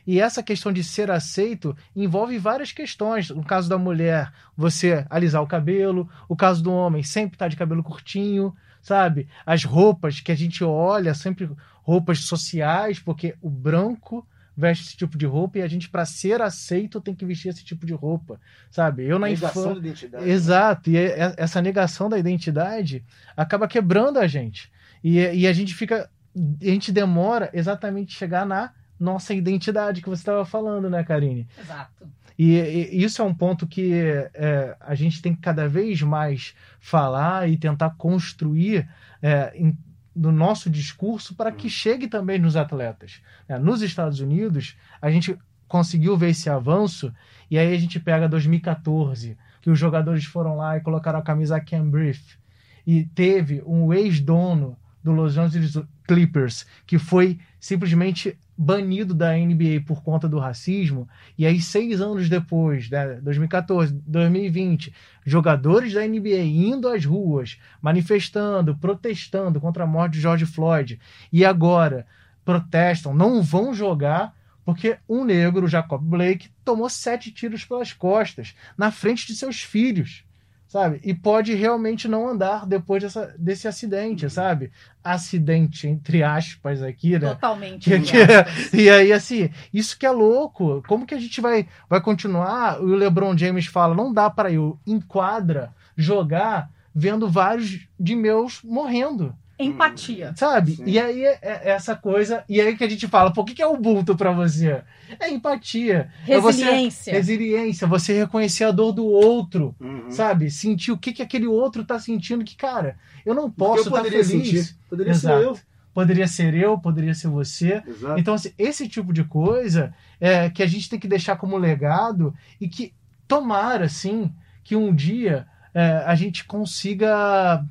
E 0.10 0.20
essa 0.20 0.42
questão 0.42 0.74
de 0.74 0.84
ser 0.84 1.12
aceito 1.12 1.78
envolve 1.96 2.36
várias 2.40 2.72
questões. 2.72 3.30
No 3.30 3.44
caso 3.44 3.70
da 3.70 3.78
mulher, 3.78 4.34
você 4.58 5.06
alisar 5.08 5.40
o 5.44 5.46
cabelo. 5.46 6.10
O 6.28 6.36
caso 6.36 6.64
do 6.64 6.74
homem, 6.74 7.04
sempre 7.04 7.36
estar 7.36 7.46
tá 7.46 7.50
de 7.50 7.56
cabelo 7.56 7.84
curtinho, 7.84 8.52
sabe? 8.82 9.28
As 9.46 9.64
roupas 9.64 10.20
que 10.20 10.32
a 10.32 10.36
gente 10.36 10.64
olha, 10.64 11.14
sempre 11.14 11.48
roupas 11.84 12.22
sociais, 12.22 12.98
porque 12.98 13.36
o 13.40 13.52
branco 13.52 14.28
veste 14.58 14.88
esse 14.88 14.98
tipo 14.98 15.16
de 15.16 15.28
roupa 15.28 15.60
e 15.60 15.62
a 15.62 15.68
gente, 15.68 15.88
para 15.88 16.08
ser 16.08 16.42
aceito, 16.42 17.00
tem 17.00 17.14
que 17.14 17.24
vestir 17.24 17.50
esse 17.50 17.64
tipo 17.64 17.86
de 17.86 17.94
roupa, 17.94 18.42
sabe? 18.72 19.06
Eu 19.06 19.20
na 19.20 19.28
Negação 19.28 19.62
infância. 19.62 19.80
da 19.80 19.88
identidade. 19.88 20.28
Exato, 20.28 20.90
e 20.90 20.98
é- 20.98 21.20
é- 21.20 21.36
essa 21.38 21.62
negação 21.62 22.10
da 22.10 22.18
identidade 22.18 23.06
acaba 23.38 23.68
quebrando 23.68 24.18
a 24.18 24.26
gente. 24.26 24.72
E, 25.04 25.20
e 25.20 25.46
a 25.46 25.54
gente 25.54 25.76
fica. 25.76 26.10
A 26.36 26.66
gente 26.66 26.92
demora 26.92 27.52
exatamente 27.54 28.12
chegar 28.16 28.44
na 28.44 28.72
nossa 29.00 29.34
identidade 29.34 30.02
que 30.02 30.10
você 30.10 30.22
estava 30.22 30.46
falando, 30.46 30.90
né, 30.90 31.04
Karine? 31.04 31.48
Exato. 31.60 32.08
E, 32.38 32.54
e 32.58 33.04
isso 33.04 33.22
é 33.22 33.26
um 33.26 33.34
ponto 33.34 33.68
que 33.68 33.92
é, 34.34 34.76
a 34.80 34.96
gente 34.96 35.22
tem 35.22 35.34
que 35.36 35.42
cada 35.42 35.68
vez 35.68 36.02
mais 36.02 36.56
falar 36.80 37.50
e 37.50 37.58
tentar 37.58 37.92
construir 37.98 38.88
é, 39.22 39.52
em- 39.56 39.78
no 40.16 40.32
nosso 40.32 40.70
discurso 40.70 41.36
para 41.36 41.52
que 41.52 41.70
chegue 41.70 42.08
também 42.08 42.40
nos 42.40 42.56
atletas. 42.56 43.22
né? 43.48 43.58
Nos 43.58 43.82
Estados 43.82 44.20
Unidos, 44.20 44.76
a 45.02 45.10
gente 45.12 45.38
conseguiu 45.68 46.18
ver 46.18 46.30
esse 46.30 46.50
avanço, 46.50 47.14
e 47.52 47.58
aí 47.58 47.74
a 47.76 47.78
gente 47.78 48.00
pega 48.00 48.28
2014, 48.28 49.38
que 49.62 49.70
os 49.70 49.78
jogadores 49.78 50.26
foram 50.26 50.56
lá 50.58 50.78
e 50.78 50.82
colocaram 50.82 51.20
a 51.20 51.24
camisa 51.24 51.60
Cambridge, 51.60 52.40
e 52.88 53.04
teve 53.04 53.62
um 53.66 53.94
ex-dono 53.94 54.76
do 55.04 55.12
Los 55.12 55.38
Angeles 55.38 55.78
Clippers 56.08 56.66
que 56.86 56.98
foi 56.98 57.40
simplesmente 57.60 58.38
banido 58.58 59.14
da 59.14 59.34
NBA 59.34 59.84
por 59.86 60.04
conta 60.04 60.28
do 60.28 60.38
racismo, 60.38 61.08
e 61.38 61.46
aí 61.46 61.62
seis 61.62 62.02
anos 62.02 62.28
depois, 62.28 62.90
né, 62.90 63.16
2014, 63.22 63.94
2020, 64.06 64.94
jogadores 65.26 65.94
da 65.94 66.06
NBA 66.06 66.44
indo 66.44 66.90
às 66.90 67.06
ruas, 67.06 67.58
manifestando, 67.82 68.76
protestando 68.76 69.62
contra 69.62 69.86
a 69.86 69.88
morte 69.88 70.14
de 70.14 70.22
George 70.22 70.46
Floyd, 70.46 71.00
e 71.32 71.46
agora 71.46 72.06
protestam, 72.44 73.14
não 73.14 73.42
vão 73.42 73.74
jogar 73.74 74.34
porque 74.66 74.98
um 75.08 75.24
negro, 75.24 75.68
Jacob 75.68 76.02
Blake, 76.04 76.50
tomou 76.64 76.90
sete 76.90 77.32
tiros 77.32 77.66
pelas 77.66 77.94
costas, 77.94 78.54
na 78.78 78.92
frente 78.92 79.26
de 79.26 79.36
seus 79.36 79.62
filhos, 79.62 80.24
sabe? 80.70 81.02
E 81.04 81.16
pode 81.16 81.54
realmente 81.56 82.08
não 82.08 82.30
andar 82.30 82.66
depois 82.66 83.02
dessa, 83.02 83.36
desse 83.38 83.68
acidente, 83.68 84.30
sabe? 84.30 84.72
Acidente, 85.04 85.88
entre 85.88 86.22
aspas, 86.22 86.84
aqui, 86.84 87.18
né? 87.18 87.30
Totalmente. 87.30 87.90
Que- 87.90 87.96
aspas. 88.22 88.74
E 88.74 88.88
aí, 88.90 89.12
assim, 89.12 89.50
isso 89.74 89.98
que 89.98 90.06
é 90.06 90.12
louco. 90.12 90.84
Como 90.88 91.08
que 91.08 91.16
a 91.16 91.20
gente 91.20 91.42
vai, 91.42 91.68
vai 91.90 92.00
continuar? 92.00 92.80
O 92.80 92.86
LeBron 92.86 93.36
James 93.36 93.66
fala: 93.66 93.96
não 93.96 94.14
dá 94.14 94.30
para 94.30 94.52
eu 94.52 94.80
enquadra, 94.86 95.74
jogar, 95.98 96.70
vendo 96.94 97.28
vários 97.28 97.88
de 98.00 98.16
meus 98.16 98.62
morrendo, 98.62 99.36
Empatia. 99.60 100.34
sabe? 100.38 100.78
Sim. 100.78 100.84
E 100.86 100.98
aí 101.00 101.24
é, 101.26 101.40
é 101.42 101.70
essa 101.72 101.96
coisa. 101.96 102.44
E 102.48 102.62
aí 102.62 102.78
que 102.78 102.84
a 102.84 102.90
gente 102.90 103.08
fala: 103.08 103.32
por 103.34 103.46
que, 103.46 103.54
que 103.54 103.62
é 103.62 103.68
Ubuntu 103.68 104.16
para 104.16 104.32
você? 104.32 104.82
É 105.20 105.30
empatia. 105.30 106.10
É 106.28 106.40
você- 106.40 106.64
Resiliência. 106.64 107.14
resiliência, 107.14 107.88
você 107.88 108.14
reconhecer 108.18 108.64
a 108.64 108.72
dor 108.72 108.92
do 108.94 109.06
outro, 109.06 109.76
Uhum. 109.80 110.10
sabe? 110.10 110.50
Sentir 110.50 110.92
o 110.92 110.98
que, 110.98 111.12
que 111.12 111.22
aquele 111.22 111.48
outro 111.48 111.84
tá 111.84 112.00
sentindo, 112.00 112.44
que, 112.46 112.56
cara, 112.56 112.96
eu 113.26 113.34
não 113.36 113.50
posso 113.52 113.84
estar 113.88 113.98
poderia 113.98 114.24
feliz. 114.24 114.46
sentir. 114.50 114.76
Poderia 114.90 115.12
Exato. 115.12 115.38
ser 115.40 115.46
eu. 115.46 115.60
Poderia 115.92 116.28
ser 116.28 116.54
eu, 116.54 116.78
poderia 116.78 117.14
ser 117.14 117.28
você. 117.28 117.82
Exato. 117.86 118.20
Então, 118.20 118.34
assim, 118.36 118.52
esse 118.58 118.88
tipo 118.88 119.12
de 119.12 119.24
coisa 119.24 119.94
é 120.22 120.50
que 120.50 120.64
a 120.64 120.68
gente 120.68 120.88
tem 120.88 121.00
que 121.00 121.08
deixar 121.08 121.36
como 121.36 121.58
legado 121.58 122.34
e 122.62 122.70
que 122.70 122.94
tomara, 123.28 123.86
assim, 123.86 124.32
que 124.64 124.76
um 124.76 124.94
dia 124.96 125.46
é, 125.74 126.04
a 126.06 126.16
gente 126.16 126.46
consiga 126.46 127.66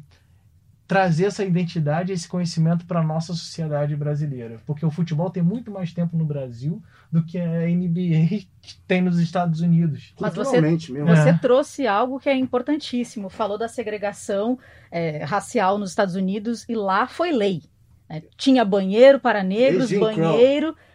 trazer 0.88 1.26
essa 1.26 1.45
identidade, 1.45 2.12
esse 2.12 2.26
conhecimento 2.26 2.87
para 2.87 3.02
nossa 3.02 3.35
sociedade 3.35 3.95
brasileira. 3.95 4.57
Porque 4.66 4.87
o 4.87 4.90
futebol 4.90 5.28
tem 5.28 5.42
muito 5.42 5.71
mais 5.71 5.92
tempo 5.92 6.16
no 6.16 6.25
Brasil 6.25 6.83
do 7.12 7.23
que 7.23 7.38
a 7.38 7.66
NBA 7.68 8.47
que 8.62 8.75
tem 8.87 9.02
nos 9.02 9.18
Estados 9.18 9.61
Unidos. 9.61 10.14
Mas 10.18 10.35
você- 10.35 10.61
mesmo. 10.62 11.07
Você 11.07 11.28
É. 11.28 11.33
trouxe 11.35 11.87
algo 11.87 12.18
que 12.18 12.30
é 12.30 12.35
importantíssimo. 12.35 13.28
Falou 13.28 13.59
da 13.59 13.68
segregação 13.68 14.59
é, 14.90 15.23
racial 15.25 15.76
nos 15.76 15.90
Estados 15.90 16.14
Unidos 16.14 16.64
e 16.68 16.75
lá 16.75 17.07
foi 17.07 17.33
lei. 17.33 17.62
né? 18.09 18.23
Tinha 18.38 18.64
banheiro 18.64 19.21
para 19.21 19.42
negros, 19.42 19.90
Desde 19.90 19.95
Jim 20.07 20.14
Crow. 20.14 20.38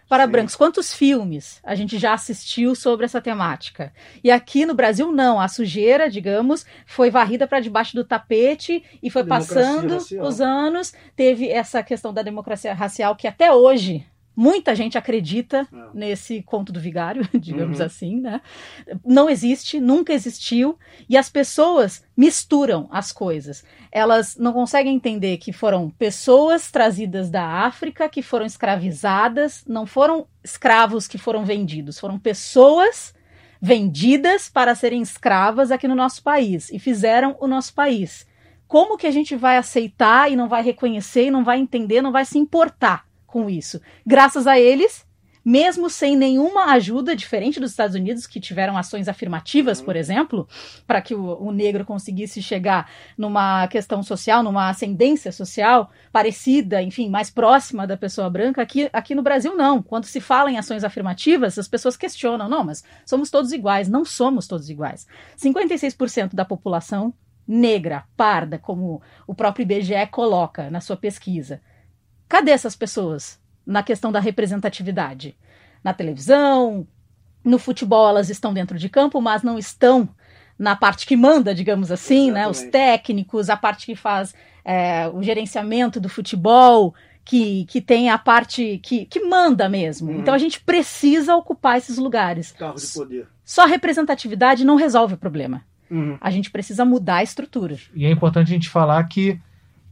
Para 0.07 0.25
Sim. 0.25 0.31
brancos. 0.31 0.55
Quantos 0.55 0.93
filmes 0.93 1.60
a 1.63 1.75
gente 1.75 1.98
já 1.98 2.13
assistiu 2.13 2.75
sobre 2.75 3.05
essa 3.05 3.22
temática? 3.22 3.93
E 4.24 4.31
aqui 4.31 4.65
no 4.65 4.74
Brasil, 4.74 5.12
não. 5.12 5.39
A 5.39 5.48
sujeira, 5.48 6.10
digamos, 6.10 6.65
foi 6.86 7.10
varrida 7.10 7.48
para 7.48 7.60
debaixo 7.60 7.95
do 7.95 8.03
tapete 8.03 8.83
e 9.01 9.10
foi 9.10 9.24
passando 9.24 9.95
racial. 9.95 10.25
os 10.25 10.41
anos. 10.41 10.93
Teve 11.15 11.50
essa 11.50 11.81
questão 11.83 12.13
da 12.13 12.22
democracia 12.22 12.74
racial 12.74 13.15
que 13.15 13.27
até 13.27 13.51
hoje. 13.51 14.05
Muita 14.36 14.74
gente 14.75 14.98
acredita 14.98 15.68
É. 15.72 15.88
nesse 15.94 16.42
conto 16.42 16.72
do 16.74 16.80
vigário, 16.80 17.22
digamos 17.40 17.80
Uhum. 17.80 17.86
assim, 17.86 18.20
né? 18.20 18.42
Não 19.06 19.30
existe, 19.30 19.80
nunca 19.80 20.12
existiu, 20.12 20.78
e 21.08 21.16
as 21.18 21.30
pessoas 21.30 22.04
misturam 22.18 22.88
as 22.92 23.12
coisas. 23.12 23.63
Elas 23.92 24.36
não 24.38 24.52
conseguem 24.52 24.96
entender 24.96 25.38
que 25.38 25.54
foram 25.54 25.90
pessoas 25.90 26.72
trazidas 26.72 27.30
da 27.30 27.46
África, 27.46 28.10
que 28.10 28.22
foram 28.24 28.46
escravizadas, 28.46 29.63
não 29.68 29.86
foram 29.86 30.28
escravos 30.44 31.08
que 31.08 31.18
foram 31.18 31.46
vendidos, 31.46 32.00
foram 32.00 32.18
pessoas 32.18 33.13
vendidas 33.62 34.50
para 34.50 34.75
serem 34.75 35.02
escravas 35.02 35.72
aqui 35.72 35.88
no 35.88 35.96
nosso 35.96 36.22
país 36.22 36.70
e 36.72 36.80
fizeram 36.80 37.38
o 37.40 37.48
nosso 37.48 37.74
país. 37.74 38.28
Como 38.68 38.98
que 38.98 39.08
a 39.08 39.12
gente 39.12 39.36
vai 39.36 39.58
aceitar 39.58 40.32
e 40.32 40.36
não 40.36 40.50
vai 40.50 40.63
reconhecer 40.63 41.28
e 41.28 41.32
não 41.32 41.44
vai 41.44 41.60
entender, 41.60 42.02
não 42.02 42.12
vai 42.12 42.25
se 42.25 42.38
importar 42.38 43.06
com 43.34 43.50
isso? 43.50 43.82
Graças 44.06 44.46
a 44.46 44.60
eles, 44.60 45.04
mesmo 45.44 45.90
sem 45.90 46.16
nenhuma 46.16 46.66
ajuda, 46.74 47.16
diferente 47.16 47.60
dos 47.60 47.72
Estados 47.72 47.96
Unidos, 47.96 48.28
que 48.28 48.40
tiveram 48.40 48.78
ações 48.78 49.08
afirmativas, 49.08 49.82
por 49.82 49.96
exemplo, 49.96 50.48
para 50.86 51.02
que 51.02 51.16
o, 51.16 51.42
o 51.42 51.52
negro 51.52 51.84
conseguisse 51.84 52.44
chegar 52.44 52.88
numa 53.18 53.68
questão 53.70 54.04
social, 54.04 54.44
numa 54.44 54.70
ascendência 54.70 55.32
social 55.32 55.90
parecida, 56.12 56.80
enfim, 56.80 57.10
mais 57.10 57.32
próxima 57.32 57.88
da 57.88 57.98
pessoa 57.98 58.30
branca, 58.30 58.62
aqui, 58.62 58.88
aqui 58.94 59.16
no 59.16 59.24
Brasil 59.24 59.56
não. 59.58 59.82
Quando 59.82 60.06
se 60.06 60.22
fala 60.22 60.52
em 60.52 60.60
ações 60.60 60.84
afirmativas, 60.84 61.58
as 61.58 61.68
pessoas 61.68 61.98
questionam, 61.98 62.48
não, 62.48 62.63
mas 62.63 62.84
somos 63.04 63.32
todos 63.32 63.52
iguais. 63.52 63.90
Não 63.90 64.06
somos 64.06 64.48
todos 64.48 64.70
iguais. 64.70 65.08
56% 65.36 66.36
da 66.36 66.46
população 66.46 67.12
negra, 67.48 68.06
parda, 68.16 68.60
como 68.60 69.02
o 69.25 69.34
próprio 69.34 69.63
IBGE 69.63 70.06
coloca 70.12 70.70
na 70.70 70.80
sua 70.80 70.96
pesquisa. 70.96 71.60
Cadê 72.34 72.50
essas 72.50 72.75
pessoas 72.75 73.40
na 73.63 73.84
questão 73.84 74.12
da 74.12 74.20
representatividade? 74.20 75.38
Na 75.84 75.94
televisão, 75.94 76.88
no 77.44 77.60
futebol 77.60 78.10
elas 78.10 78.28
estão 78.28 78.52
dentro 78.52 78.75
de 78.80 78.90
campo, 78.90 79.22
mas 79.22 79.44
não 79.44 79.60
estão 79.60 80.10
na 80.58 80.75
parte 80.75 81.06
que 81.06 81.16
manda, 81.16 81.54
digamos 81.54 81.92
assim, 81.92 82.32
né? 82.32 82.48
Os 82.48 82.58
Exatamente. 82.58 82.72
técnicos, 82.72 83.52
a 83.52 83.56
parte 83.56 83.86
que 83.86 83.96
faz 83.96 84.34
é, 84.66 85.08
o 85.10 85.22
gerenciamento 85.22 86.00
do 86.00 86.10
futebol, 86.10 86.96
que, 87.24 87.66
que 87.66 87.80
tem 87.80 88.10
a 88.10 88.18
parte 88.18 88.80
que, 88.82 89.06
que 89.06 89.20
manda 89.20 89.70
mesmo. 89.70 90.12
Uhum. 90.12 90.20
Então 90.22 90.34
a 90.34 90.40
gente 90.40 90.60
precisa 90.60 91.36
ocupar 91.36 91.78
esses 91.78 92.00
lugares. 92.00 92.52
Carro 92.52 92.78
de 92.78 92.88
poder. 92.88 93.28
Só 93.46 93.68
representatividade 93.68 94.66
não 94.66 94.75
resolve 94.75 95.13
o 95.13 95.18
problema. 95.18 95.63
Uhum. 95.88 96.18
A 96.20 96.32
gente 96.32 96.50
precisa 96.50 96.84
mudar 96.84 97.18
a 97.18 97.24
estrutura. 97.24 97.78
E 97.94 98.08
é 98.08 98.10
importante 98.10 98.48
a 98.48 98.56
gente 98.56 98.72
falar 98.72 99.04
que 99.04 99.40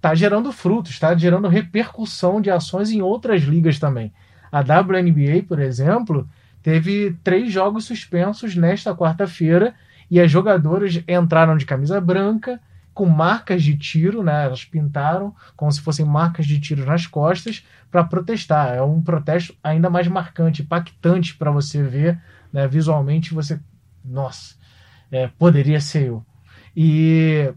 está 0.01 0.15
gerando 0.15 0.51
frutos, 0.51 0.93
está 0.93 1.15
gerando 1.15 1.47
repercussão 1.47 2.41
de 2.41 2.49
ações 2.49 2.89
em 2.89 3.03
outras 3.03 3.43
ligas 3.43 3.77
também. 3.77 4.11
A 4.51 4.61
WNBA, 4.61 5.43
por 5.47 5.59
exemplo, 5.59 6.27
teve 6.63 7.15
três 7.23 7.53
jogos 7.53 7.85
suspensos 7.85 8.55
nesta 8.55 8.95
quarta-feira 8.95 9.75
e 10.09 10.19
as 10.19 10.29
jogadoras 10.29 11.03
entraram 11.07 11.55
de 11.55 11.67
camisa 11.67 12.01
branca 12.01 12.59
com 12.95 13.05
marcas 13.05 13.63
de 13.63 13.77
tiro, 13.77 14.23
né? 14.23 14.45
Elas 14.45 14.65
pintaram 14.65 15.35
como 15.55 15.71
se 15.71 15.79
fossem 15.79 16.03
marcas 16.03 16.47
de 16.47 16.59
tiro 16.59 16.83
nas 16.83 17.05
costas 17.05 17.63
para 17.91 18.03
protestar. 18.03 18.73
É 18.73 18.81
um 18.81 19.03
protesto 19.03 19.55
ainda 19.63 19.87
mais 19.87 20.07
marcante, 20.07 20.63
impactante 20.63 21.35
para 21.35 21.51
você 21.51 21.83
ver, 21.83 22.19
né? 22.51 22.67
Visualmente 22.67 23.35
você, 23.35 23.59
nossa, 24.03 24.55
é, 25.11 25.27
poderia 25.27 25.79
ser 25.79 26.07
eu. 26.07 26.25
E 26.75 27.53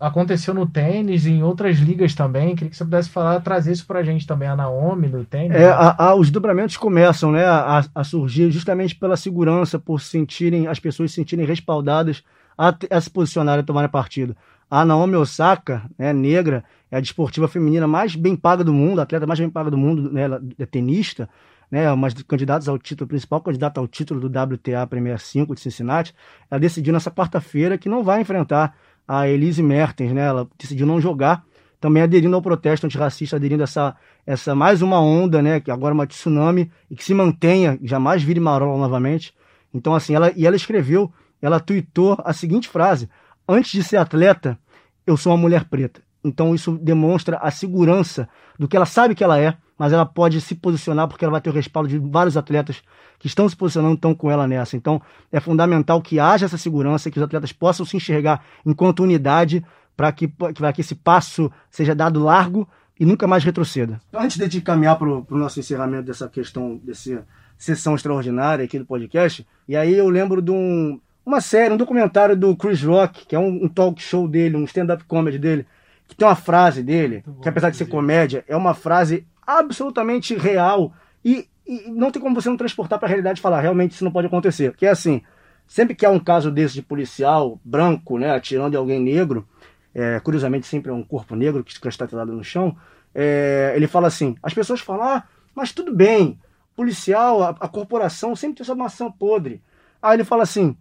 aconteceu 0.00 0.54
no 0.54 0.66
tênis 0.66 1.26
e 1.26 1.30
em 1.32 1.42
outras 1.42 1.78
ligas 1.78 2.14
também. 2.14 2.54
Queria 2.54 2.70
que 2.70 2.76
você 2.76 2.84
pudesse 2.84 3.08
falar, 3.08 3.40
trazer 3.40 3.72
isso 3.72 3.86
pra 3.86 4.02
gente 4.02 4.26
também, 4.26 4.48
a 4.48 4.54
Naomi 4.56 5.08
do 5.08 5.24
tênis. 5.24 5.56
É, 5.56 5.68
a- 5.68 5.94
a- 5.98 6.14
os 6.14 6.30
dobramentos 6.30 6.76
começam 6.76 7.32
né, 7.32 7.44
a, 7.44 7.84
a 7.94 8.04
surgir 8.04 8.50
justamente 8.50 8.94
pela 8.94 9.16
segurança, 9.16 9.78
por 9.78 10.00
sentirem 10.00 10.66
as 10.66 10.78
pessoas 10.78 11.10
se 11.10 11.16
sentirem 11.16 11.44
respaldadas 11.46 12.22
a, 12.56 12.74
a 12.90 13.00
se 13.00 13.10
posicionarem 13.10 13.62
e 13.62 13.66
tomarem 13.66 13.90
partido. 13.90 14.36
A 14.70 14.84
Naomi 14.84 15.16
Osaka, 15.16 15.82
né, 15.98 16.12
negra, 16.12 16.62
é 16.90 16.96
a 16.98 17.00
desportiva 17.00 17.48
feminina 17.48 17.86
mais 17.86 18.14
bem 18.14 18.36
paga 18.36 18.62
do 18.62 18.72
mundo, 18.72 18.98
a 18.98 19.02
atleta 19.02 19.26
mais 19.26 19.40
bem 19.40 19.48
paga 19.48 19.70
do 19.70 19.78
mundo, 19.78 20.12
né, 20.12 20.22
ela 20.22 20.42
é 20.58 20.66
tenista, 20.66 21.28
né, 21.70 21.90
uma 21.92 22.08
das 22.10 22.22
candidatas 22.22 22.68
ao 22.68 22.78
título, 22.78 23.08
principal 23.08 23.40
candidata 23.40 23.80
ao 23.80 23.86
título 23.88 24.20
do 24.20 24.26
WTA 24.28 24.86
Premier 24.86 25.18
5 25.18 25.54
de 25.54 25.60
Cincinnati. 25.60 26.14
Ela 26.50 26.58
decidiu 26.60 26.92
nessa 26.92 27.10
quarta-feira 27.10 27.76
que 27.78 27.88
não 27.88 28.02
vai 28.02 28.20
enfrentar 28.20 28.74
a 29.08 29.26
Elise 29.26 29.62
Mertens, 29.62 30.12
né, 30.12 30.26
ela 30.26 30.46
decidiu 30.58 30.86
não 30.86 31.00
jogar 31.00 31.42
também 31.80 32.02
aderindo 32.02 32.34
ao 32.34 32.42
protesto 32.42 32.86
antirracista, 32.86 33.36
aderindo 33.36 33.62
a 33.62 33.64
essa, 33.64 33.96
essa 34.26 34.54
mais 34.54 34.82
uma 34.82 35.00
onda, 35.00 35.40
né, 35.40 35.60
que 35.60 35.70
agora 35.70 35.92
é 35.92 35.94
uma 35.94 36.06
tsunami, 36.06 36.70
e 36.90 36.96
que 36.96 37.04
se 37.04 37.14
mantenha, 37.14 37.78
jamais 37.82 38.22
vire 38.22 38.40
marola 38.40 38.76
novamente. 38.78 39.32
Então, 39.72 39.94
assim, 39.94 40.14
ela, 40.14 40.32
e 40.36 40.46
ela 40.46 40.56
escreveu, 40.56 41.12
ela 41.40 41.60
tweetou 41.60 42.18
a 42.24 42.32
seguinte 42.32 42.68
frase: 42.68 43.08
Antes 43.48 43.70
de 43.70 43.82
ser 43.82 43.96
atleta, 43.96 44.58
eu 45.06 45.16
sou 45.16 45.32
uma 45.32 45.38
mulher 45.38 45.64
preta. 45.64 46.02
Então, 46.24 46.54
isso 46.54 46.76
demonstra 46.78 47.38
a 47.38 47.50
segurança 47.50 48.28
do 48.58 48.66
que 48.66 48.76
ela 48.76 48.86
sabe 48.86 49.14
que 49.14 49.22
ela 49.22 49.38
é, 49.38 49.56
mas 49.78 49.92
ela 49.92 50.04
pode 50.04 50.40
se 50.40 50.54
posicionar 50.54 51.06
porque 51.06 51.24
ela 51.24 51.32
vai 51.32 51.40
ter 51.40 51.50
o 51.50 51.52
respaldo 51.52 51.88
de 51.88 51.98
vários 51.98 52.36
atletas 52.36 52.82
que 53.18 53.28
estão 53.28 53.48
se 53.48 53.56
posicionando 53.56 53.94
estão 53.94 54.14
com 54.14 54.30
ela 54.30 54.46
nessa. 54.46 54.76
Então, 54.76 55.00
é 55.30 55.38
fundamental 55.38 56.02
que 56.02 56.18
haja 56.18 56.46
essa 56.46 56.58
segurança, 56.58 57.10
que 57.10 57.18
os 57.18 57.22
atletas 57.22 57.52
possam 57.52 57.86
se 57.86 57.96
enxergar 57.96 58.44
enquanto 58.66 59.02
unidade 59.02 59.64
para 59.96 60.12
que, 60.12 60.28
que 60.74 60.80
esse 60.80 60.94
passo 60.94 61.50
seja 61.70 61.94
dado 61.94 62.22
largo 62.22 62.68
e 62.98 63.04
nunca 63.04 63.26
mais 63.26 63.44
retroceda. 63.44 64.00
Antes 64.12 64.36
de 64.48 64.60
caminhar 64.60 64.98
para 64.98 65.08
o 65.08 65.26
nosso 65.30 65.60
encerramento 65.60 66.04
dessa 66.04 66.28
questão, 66.28 66.80
dessa 66.82 67.24
sessão 67.56 67.94
extraordinária 67.94 68.64
aqui 68.64 68.78
do 68.78 68.84
podcast, 68.84 69.46
e 69.68 69.76
aí 69.76 69.94
eu 69.94 70.08
lembro 70.08 70.42
de 70.42 70.50
um, 70.50 71.00
uma 71.24 71.40
série, 71.40 71.74
um 71.74 71.76
documentário 71.76 72.36
do 72.36 72.56
Chris 72.56 72.82
Rock, 72.82 73.26
que 73.26 73.34
é 73.34 73.38
um, 73.38 73.64
um 73.64 73.68
talk 73.68 74.00
show 74.00 74.26
dele, 74.26 74.56
um 74.56 74.64
stand-up 74.64 75.04
comedy 75.04 75.38
dele, 75.38 75.66
que 76.06 76.16
tem 76.16 76.26
uma 76.26 76.34
frase 76.34 76.82
dele, 76.82 77.22
que 77.42 77.48
apesar 77.48 77.70
de 77.70 77.76
ser 77.76 77.86
comédia, 77.86 78.44
é 78.48 78.56
uma 78.56 78.74
frase 78.74 79.26
absolutamente 79.48 80.34
real 80.34 80.92
e, 81.24 81.48
e 81.66 81.90
não 81.90 82.10
tem 82.10 82.20
como 82.20 82.34
você 82.34 82.50
não 82.50 82.56
transportar 82.58 82.98
para 82.98 83.06
a 83.06 83.08
realidade 83.08 83.38
e 83.38 83.42
falar, 83.42 83.62
realmente 83.62 83.92
isso 83.92 84.04
não 84.04 84.12
pode 84.12 84.26
acontecer. 84.26 84.76
Que 84.76 84.84
é 84.84 84.90
assim, 84.90 85.22
sempre 85.66 85.94
que 85.94 86.04
há 86.04 86.10
um 86.10 86.20
caso 86.20 86.50
desse 86.50 86.74
de 86.74 86.82
policial 86.82 87.58
branco, 87.64 88.18
né, 88.18 88.30
atirando 88.30 88.74
em 88.74 88.78
alguém 88.78 89.00
negro, 89.00 89.48
é, 89.94 90.20
curiosamente 90.20 90.66
sempre 90.66 90.90
é 90.90 90.94
um 90.94 91.02
corpo 91.02 91.34
negro 91.34 91.64
que 91.64 91.72
está 91.72 91.88
estatulado 91.88 92.30
no 92.30 92.44
chão, 92.44 92.76
é, 93.14 93.72
ele 93.74 93.86
fala 93.86 94.06
assim, 94.06 94.36
as 94.42 94.52
pessoas 94.52 94.80
falam, 94.80 95.08
ah, 95.08 95.24
mas 95.54 95.72
tudo 95.72 95.94
bem, 95.94 96.38
policial, 96.76 97.42
a, 97.42 97.48
a 97.48 97.68
corporação 97.68 98.36
sempre 98.36 98.58
tem 98.58 98.66
sua 98.66 98.76
maçã 98.76 99.10
podre. 99.10 99.62
Aí 100.00 100.16
ele 100.16 100.24
fala 100.24 100.42
assim, 100.42 100.76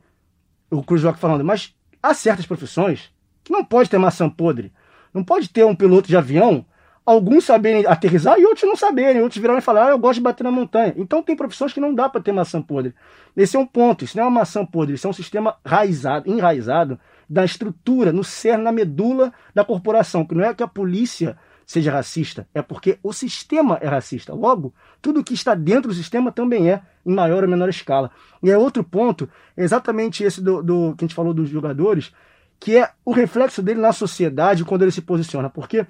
o 0.70 0.84
Cruz 0.84 1.04
Rock 1.04 1.18
falando, 1.18 1.44
mas 1.44 1.74
há 2.04 2.14
certas 2.14 2.46
profissões 2.46 3.12
que 3.44 3.52
não 3.52 3.64
pode 3.64 3.90
ter 3.90 3.98
maçã 3.98 4.30
podre. 4.30 4.74
Não 5.14 5.24
pode 5.24 5.48
ter 5.48 5.66
um 5.66 5.74
piloto 5.74 6.10
de 6.10 6.18
avião 6.18 6.66
alguns 7.08 7.46
saberem 7.46 7.86
aterrizar 7.86 8.38
e 8.38 8.46
outros 8.46 8.68
não 8.68 8.76
saberem, 8.76 9.22
outros 9.22 9.40
virarem 9.40 9.60
e 9.60 9.64
falar, 9.64 9.88
ah, 9.88 9.90
eu 9.92 9.98
gosto 9.98 10.16
de 10.16 10.24
bater 10.24 10.44
na 10.44 10.52
montanha. 10.52 10.94
Então 10.98 11.24
tem 11.24 11.38
profissões 11.38 11.72
que 11.72 11.80
não 11.80 11.96
dá 11.96 12.10
para 12.10 12.20
ter 12.20 12.34
maçã 12.34 12.62
podre. 12.62 12.94
Esse 13.36 13.56
é 13.56 13.60
um 13.60 13.66
ponto, 13.66 14.04
isso 14.04 14.18
não 14.18 14.26
é 14.26 14.28
uma 14.28 14.42
maçã 14.42 14.66
podre, 14.66 14.96
isso 14.96 15.08
é 15.08 15.10
um 15.10 15.14
sistema 15.14 15.56
raizado, 15.66 16.30
enraizado 16.30 17.00
da 17.30 17.46
estrutura, 17.46 18.12
no 18.12 18.26
cerne, 18.26 18.66
na 18.66 18.74
medula 18.74 19.32
da 19.56 19.64
corporação, 19.64 20.26
que 20.26 20.36
não 20.36 20.44
é 20.44 20.54
que 20.54 20.62
a 20.62 20.68
polícia 20.68 21.38
seja 21.66 21.92
racista, 21.92 22.46
é 22.54 22.62
porque 22.62 23.00
o 23.02 23.14
sistema 23.14 23.78
é 23.82 23.88
racista. 23.88 24.34
Logo, 24.34 24.74
tudo 25.02 25.24
que 25.24 25.34
está 25.34 25.56
dentro 25.56 25.90
do 25.90 25.94
sistema 25.94 26.30
também 26.30 26.70
é, 26.70 26.82
em 27.06 27.14
maior 27.14 27.44
ou 27.44 27.50
menor 27.50 27.70
escala. 27.70 28.12
E 28.44 28.52
é 28.52 28.58
outro 28.58 28.84
ponto, 28.84 29.30
exatamente 29.56 30.26
esse 30.26 30.42
do, 30.42 30.62
do 30.62 30.96
que 30.98 31.06
a 31.06 31.08
gente 31.08 31.16
falou 31.16 31.34
dos 31.34 31.50
jogadores, 31.50 32.12
que 32.60 32.76
é 32.76 32.90
o 33.06 33.14
reflexo 33.14 33.62
dele 33.62 33.80
na 33.80 33.94
sociedade 33.94 34.66
quando 34.66 34.82
ele 34.82 34.92
se 34.92 35.02
posiciona. 35.02 35.50
Porque 35.50 35.86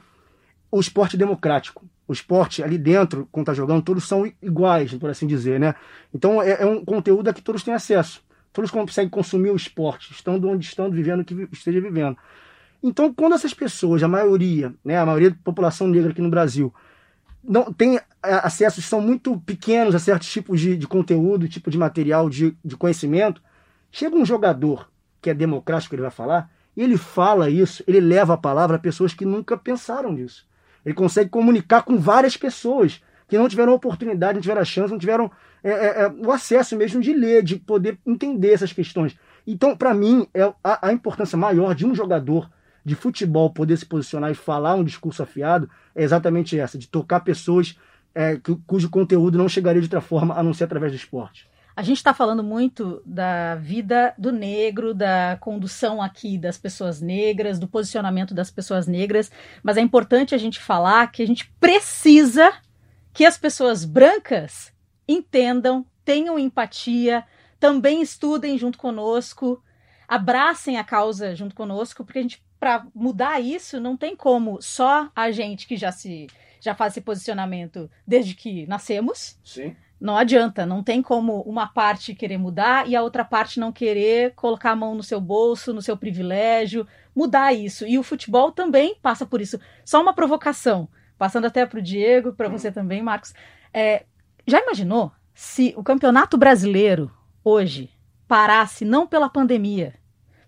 o 0.78 0.82
esporte 0.82 1.18
democrático. 1.18 1.86
O 2.08 2.14
esporte 2.14 2.64
ali 2.64 2.78
dentro, 2.78 3.28
quando 3.32 3.44
está 3.44 3.54
jogando, 3.54 3.82
todos 3.82 4.08
são 4.08 4.26
iguais, 4.42 4.94
por 4.94 5.10
assim 5.10 5.28
dizer, 5.28 5.60
né? 5.60 5.76
Então 6.14 6.42
é, 6.42 6.62
é, 6.62 6.66
um 6.66 6.84
conteúdo 6.84 7.28
a 7.28 7.34
que 7.34 7.42
todos 7.42 7.64
têm 7.64 7.74
acesso. 7.74 8.24
Todos 8.54 8.72
conseguem 8.72 9.10
consumir 9.10 9.52
o 9.52 9.56
esporte, 9.56 10.12
estando 10.12 10.48
onde 10.48 10.66
estão, 10.66 10.90
vivendo 10.90 11.22
o 11.22 11.26
que 11.26 11.48
esteja 11.52 11.82
vivendo. 11.82 12.18
Então, 12.82 13.14
quando 13.14 13.34
essas 13.34 13.54
pessoas, 13.54 14.02
a 14.02 14.08
maioria, 14.08 14.74
né, 14.84 14.98
a 14.98 15.06
maioria 15.06 15.32
da 15.32 15.38
população 15.44 15.88
negra 15.88 16.12
aqui 16.12 16.22
no 16.22 16.30
Brasil, 16.30 16.74
não 17.44 17.72
tem 17.72 18.00
acessos, 18.22 18.86
são 18.86 19.02
muito 19.02 19.40
pequenos 19.42 19.96
a 19.96 20.00
certos 20.00 20.32
tipos 20.32 20.60
de, 20.60 20.78
de 20.78 20.88
conteúdo, 20.88 21.48
tipo 21.48 21.70
de 21.70 21.78
material, 21.78 22.30
de, 22.30 22.56
de 22.64 22.76
conhecimento, 22.76 23.42
chega 23.92 24.16
um 24.16 24.26
jogador 24.26 24.90
que 25.22 25.30
é 25.30 25.34
democrático, 25.34 25.96
ele 25.96 26.02
vai 26.02 26.12
falar, 26.12 26.50
e 26.76 26.82
ele 26.84 26.98
fala 26.98 27.50
isso, 27.50 27.84
ele 27.88 28.00
leva 28.00 28.36
a 28.36 28.38
palavra 28.38 28.76
a 28.76 28.80
pessoas 28.80 29.14
que 29.14 29.26
nunca 29.26 29.58
pensaram 29.58 30.12
nisso. 30.12 30.48
Ele 30.88 30.94
consegue 30.94 31.30
comunicar 31.30 31.82
com 31.82 31.98
várias 31.98 32.38
pessoas 32.38 33.02
que 33.28 33.38
não 33.38 33.50
tiveram 33.50 33.74
oportunidade, 33.74 34.36
não 34.36 34.42
tiveram 34.42 34.62
a 34.62 34.66
chance, 34.66 34.90
não 34.90 34.98
tiveram 34.98 35.30
é, 35.62 35.70
é, 35.70 36.02
é, 36.04 36.08
o 36.08 36.32
acesso 36.32 36.78
mesmo 36.78 37.02
de 37.02 37.12
ler, 37.12 37.44
de 37.44 37.58
poder 37.58 38.00
entender 38.06 38.54
essas 38.54 38.72
questões. 38.72 39.14
Então, 39.46 39.76
para 39.76 39.94
mim, 39.94 40.26
é 40.34 40.44
a, 40.64 40.88
a, 40.88 40.94
importância 40.94 41.38
maior 41.38 41.76
de 41.76 41.86
um 41.86 41.94
jogador 41.94 42.50
de 42.86 42.96
futebol 42.96 43.50
poder 43.50 43.76
se 43.76 43.86
posicionar 43.86 44.32
e 44.32 44.34
falar 44.34 44.76
um 44.76 44.84
discurso 44.86 45.22
afiado 45.22 45.70
é 45.94 46.04
exatamente 46.04 46.58
essa, 46.58 46.78
de 46.78 46.88
tocar 46.88 47.20
pessoas 47.20 47.78
é, 48.16 48.40
cujo 48.66 48.90
conteúdo 48.90 49.38
não 49.38 49.50
chegaria 49.50 49.82
de 49.82 49.88
outra 49.88 50.00
forma 50.00 50.36
a 50.36 50.42
não 50.42 50.54
ser 50.54 50.64
através 50.64 50.94
do 50.94 50.96
esporte. 50.96 51.50
A 51.78 51.84
gente 51.84 51.98
está 51.98 52.12
falando 52.12 52.44
muito 52.44 53.04
da 53.06 53.54
vida 53.54 54.12
do 54.18 54.32
negro, 54.32 54.96
da 54.96 55.38
condução 55.40 56.02
aqui 56.02 56.36
das 56.36 56.58
pessoas 56.58 57.02
negras, 57.02 57.60
do 57.60 57.68
posicionamento 57.68 58.34
das 58.34 58.50
pessoas 58.50 58.88
negras, 58.88 59.32
mas 59.62 59.78
é 59.78 59.82
importante 59.82 60.34
a 60.34 60.40
gente 60.40 60.60
falar 60.60 61.12
que 61.12 61.22
a 61.22 61.28
gente 61.28 61.48
precisa 61.60 62.52
que 63.14 63.24
as 63.24 63.38
pessoas 63.38 63.86
brancas 63.86 64.74
entendam, 65.08 65.86
tenham 66.04 66.40
empatia, 66.40 67.24
também 67.60 68.02
estudem 68.02 68.58
junto 68.58 68.80
conosco, 68.80 69.64
abracem 70.08 70.80
a 70.80 70.84
causa 70.84 71.36
junto 71.36 71.54
conosco, 71.54 72.04
porque 72.04 72.18
a 72.18 72.24
gente 72.24 72.44
para 72.60 72.88
mudar 72.96 73.40
isso 73.40 73.80
não 73.80 73.96
tem 73.96 74.16
como 74.16 74.60
só 74.64 75.12
a 75.16 75.30
gente 75.30 75.68
que 75.68 75.78
já 75.78 75.92
se 75.92 76.26
já 76.60 76.74
faz 76.74 76.94
esse 76.94 77.02
posicionamento 77.02 77.88
desde 78.06 78.34
que 78.34 78.66
nascemos. 78.66 79.38
Sim 79.44 79.76
não 80.00 80.16
adianta, 80.16 80.66
não 80.66 80.84
tem 80.84 81.02
como 81.02 81.42
uma 81.42 81.68
parte 81.68 82.14
querer 82.14 82.38
mudar 82.38 82.88
e 82.88 82.96
a 82.96 83.02
outra 83.02 83.26
parte 83.26 83.60
não 83.60 83.72
querer 83.72 84.34
colocar 84.36 84.72
a 84.72 84.76
mão 84.76 84.94
no 84.94 85.02
seu 85.02 85.20
bolso, 85.20 85.74
no 85.74 85.82
seu 85.82 85.98
privilégio, 85.98 86.88
mudar 87.16 87.52
isso. 87.54 87.86
E 87.86 87.98
o 87.98 88.04
futebol 88.04 88.52
também 88.52 88.96
passa 89.02 89.26
por 89.26 89.42
isso. 89.42 89.60
Só 89.84 90.00
uma 90.02 90.14
provocação, 90.14 90.88
passando 91.18 91.46
até 91.46 91.66
para 91.66 91.80
o 91.80 91.82
Diego, 91.82 92.34
para 92.34 92.48
você 92.48 92.72
também, 92.72 93.02
Marcos. 93.02 93.34
É, 93.74 94.06
já 94.46 94.62
imaginou 94.62 95.12
se 95.34 95.74
o 95.76 95.84
campeonato 95.84 96.38
brasileiro 96.38 97.12
hoje 97.44 97.90
parasse 98.28 98.86
não 98.86 99.08
pela 99.08 99.30
pandemia, 99.30 99.96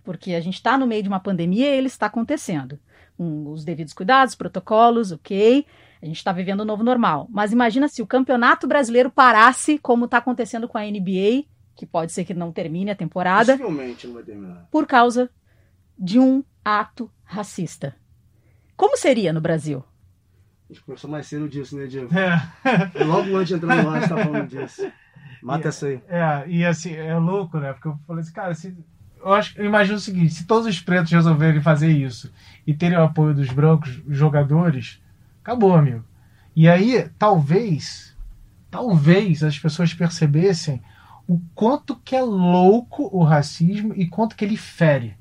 porque 0.03 0.33
a 0.35 0.41
gente 0.41 0.55
está 0.55 0.77
no 0.77 0.85
meio 0.85 1.01
de 1.01 1.09
uma 1.09 1.19
pandemia 1.19 1.73
e 1.73 1.77
ele 1.77 1.87
está 1.87 2.05
acontecendo, 2.05 2.79
com 3.17 3.51
os 3.51 3.63
devidos 3.65 3.93
cuidados, 3.93 4.35
protocolos, 4.35 5.11
ok 5.11 5.65
a 6.01 6.05
gente 6.05 6.17
está 6.17 6.31
vivendo 6.31 6.61
o 6.61 6.65
novo 6.65 6.83
normal. 6.83 7.27
Mas 7.29 7.51
imagina 7.51 7.87
se 7.87 8.01
o 8.01 8.07
campeonato 8.07 8.67
brasileiro 8.67 9.09
parasse, 9.09 9.77
como 9.77 10.05
está 10.05 10.17
acontecendo 10.17 10.67
com 10.67 10.77
a 10.77 10.83
NBA, 10.83 11.45
que 11.75 11.85
pode 11.85 12.11
ser 12.11 12.25
que 12.25 12.33
não 12.33 12.51
termine 12.51 12.91
a 12.91 12.95
temporada. 12.95 13.53
Possivelmente 13.53 14.07
não 14.07 14.13
vai 14.15 14.23
terminar. 14.23 14.67
Por 14.71 14.85
causa 14.85 15.29
de 15.97 16.19
um 16.19 16.43
ato 16.63 17.11
racista. 17.23 17.95
Como 18.75 18.97
seria 18.97 19.33
no 19.33 19.41
Brasil? 19.41 19.83
A 20.69 20.73
gente 20.73 20.85
conversou 20.85 21.09
mais 21.09 21.25
cedo 21.27 21.49
disso, 21.49 21.75
né, 21.75 21.87
Diego? 21.87 22.09
É. 22.15 23.03
Logo 23.03 23.35
antes 23.35 23.49
de 23.49 23.53
entrar 23.55 23.83
no 23.83 23.89
ar, 23.89 23.97
a 23.97 23.99
gente 23.99 24.09
tá 24.09 24.17
falando 24.23 24.47
disso. 24.47 24.91
Mata 25.41 25.65
e, 25.65 25.69
essa 25.69 25.87
aí. 25.87 26.01
É, 26.07 26.43
e 26.47 26.65
assim, 26.65 26.93
é 26.93 27.17
louco, 27.17 27.57
né? 27.59 27.73
Porque 27.73 27.87
eu 27.87 27.99
falei 28.05 28.21
assim, 28.21 28.33
cara, 28.33 28.53
se, 28.53 28.77
eu, 29.17 29.33
acho, 29.33 29.59
eu 29.59 29.65
imagino 29.65 29.97
o 29.97 30.01
seguinte: 30.01 30.33
se 30.33 30.45
todos 30.45 30.67
os 30.67 30.79
pretos 30.79 31.11
resolverem 31.11 31.61
fazer 31.61 31.89
isso 31.89 32.31
e 32.65 32.73
terem 32.73 32.97
o 32.97 33.03
apoio 33.03 33.33
dos 33.33 33.49
brancos 33.49 34.01
jogadores, 34.07 35.01
Acabou, 35.41 35.75
amigo. 35.75 36.03
E 36.55 36.67
aí, 36.67 37.09
talvez, 37.17 38.15
talvez 38.69 39.43
as 39.43 39.57
pessoas 39.57 39.93
percebessem 39.93 40.81
o 41.27 41.39
quanto 41.53 41.95
que 41.95 42.15
é 42.15 42.21
louco 42.21 43.09
o 43.15 43.23
racismo 43.23 43.93
e 43.95 44.07
quanto 44.07 44.35
que 44.35 44.43
ele 44.43 44.57
fere. 44.57 45.15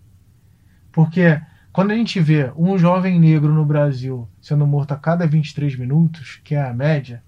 Porque 0.90 1.40
quando 1.72 1.90
a 1.90 1.94
gente 1.94 2.18
vê 2.18 2.52
um 2.57 2.78
jovem 2.78 3.20
negro 3.20 3.52
no 3.52 3.64
Brasil 3.64 4.28
sendo 4.40 4.66
morto 4.66 4.92
a 4.92 4.96
cada 4.96 5.26
23 5.26 5.76
minutos, 5.76 6.40
que 6.42 6.54
é 6.54 6.62
a 6.62 6.72
média, 6.72 7.22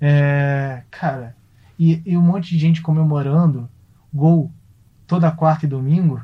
é, 0.00 0.82
cara, 0.90 1.36
e, 1.78 2.02
e 2.04 2.16
um 2.16 2.22
monte 2.22 2.50
de 2.50 2.58
gente 2.58 2.82
comemorando 2.82 3.68
gol 4.12 4.52
toda 5.06 5.30
quarta 5.32 5.66
e 5.66 5.68
domingo, 5.68 6.22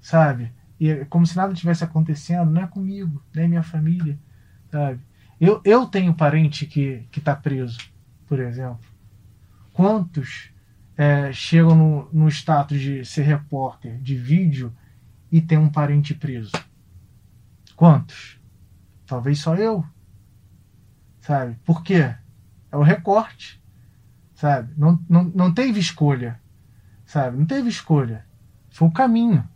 sabe? 0.00 0.52
E 0.80 0.88
é 0.88 1.04
como 1.04 1.26
se 1.26 1.36
nada 1.36 1.52
tivesse 1.52 1.84
acontecendo, 1.84 2.50
não 2.50 2.62
é 2.62 2.66
comigo, 2.66 3.22
não 3.34 3.42
é 3.42 3.46
minha 3.46 3.62
família. 3.62 4.18
Sabe? 4.70 5.00
Eu, 5.40 5.60
eu 5.64 5.86
tenho 5.86 6.14
parente 6.14 6.66
que 6.66 7.06
está 7.16 7.34
preso, 7.34 7.78
por 8.26 8.38
exemplo. 8.38 8.80
Quantos 9.72 10.50
é, 10.96 11.32
chegam 11.32 11.74
no, 11.74 12.08
no 12.12 12.28
status 12.28 12.78
de 12.78 13.04
ser 13.04 13.22
repórter 13.22 13.98
de 13.98 14.14
vídeo 14.14 14.72
e 15.32 15.40
tem 15.40 15.56
um 15.56 15.70
parente 15.70 16.14
preso? 16.14 16.52
Quantos? 17.74 18.38
Talvez 19.06 19.38
só 19.38 19.54
eu. 19.54 19.84
Sabe? 21.22 21.56
Por 21.64 21.82
quê? 21.82 22.14
É 22.70 22.76
o 22.76 22.82
recorte. 22.82 23.62
Sabe? 24.34 24.72
Não, 24.76 25.02
não, 25.08 25.24
não 25.24 25.54
teve 25.54 25.80
escolha. 25.80 26.38
Sabe? 27.06 27.38
Não 27.38 27.46
teve 27.46 27.68
escolha. 27.68 28.26
Foi 28.70 28.88
o 28.88 28.92
caminho. 28.92 29.48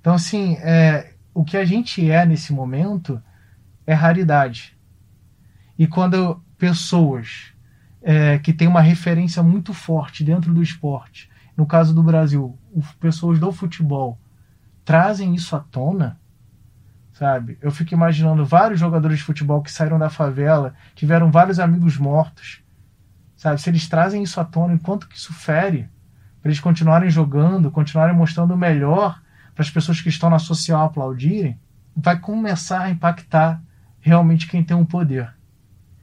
Então, 0.00 0.14
assim, 0.14 0.54
é, 0.58 1.14
o 1.34 1.44
que 1.44 1.56
a 1.56 1.64
gente 1.64 2.08
é 2.08 2.24
nesse 2.24 2.52
momento 2.52 3.22
é 3.90 3.94
raridade. 3.94 4.78
E 5.76 5.86
quando 5.86 6.40
pessoas 6.56 7.52
é, 8.00 8.38
que 8.38 8.52
têm 8.52 8.68
uma 8.68 8.80
referência 8.80 9.42
muito 9.42 9.74
forte 9.74 10.22
dentro 10.22 10.54
do 10.54 10.62
esporte, 10.62 11.28
no 11.56 11.66
caso 11.66 11.92
do 11.92 12.02
Brasil, 12.02 12.56
pessoas 13.00 13.40
do 13.40 13.50
futebol, 13.50 14.16
trazem 14.84 15.34
isso 15.34 15.56
à 15.56 15.58
tona, 15.58 16.20
sabe? 17.12 17.58
Eu 17.60 17.72
fico 17.72 17.92
imaginando 17.92 18.44
vários 18.46 18.78
jogadores 18.78 19.18
de 19.18 19.24
futebol 19.24 19.60
que 19.60 19.72
saíram 19.72 19.98
da 19.98 20.08
favela, 20.08 20.74
tiveram 20.94 21.30
vários 21.30 21.58
amigos 21.58 21.96
mortos, 21.96 22.62
sabe? 23.36 23.60
Se 23.60 23.68
eles 23.68 23.88
trazem 23.88 24.22
isso 24.22 24.40
à 24.40 24.44
tona, 24.44 24.74
enquanto 24.74 25.08
que 25.08 25.16
isso 25.16 25.32
fere, 25.32 25.88
para 26.40 26.50
eles 26.50 26.60
continuarem 26.60 27.10
jogando, 27.10 27.72
continuarem 27.72 28.14
mostrando 28.14 28.54
o 28.54 28.56
melhor 28.56 29.20
para 29.52 29.62
as 29.62 29.70
pessoas 29.70 30.00
que 30.00 30.08
estão 30.08 30.30
na 30.30 30.38
social 30.38 30.86
aplaudirem, 30.86 31.58
vai 31.96 32.18
começar 32.18 32.82
a 32.82 32.90
impactar 32.90 33.60
realmente 34.00 34.48
quem 34.48 34.62
tem 34.62 34.76
o 34.76 34.84
poder, 34.84 35.32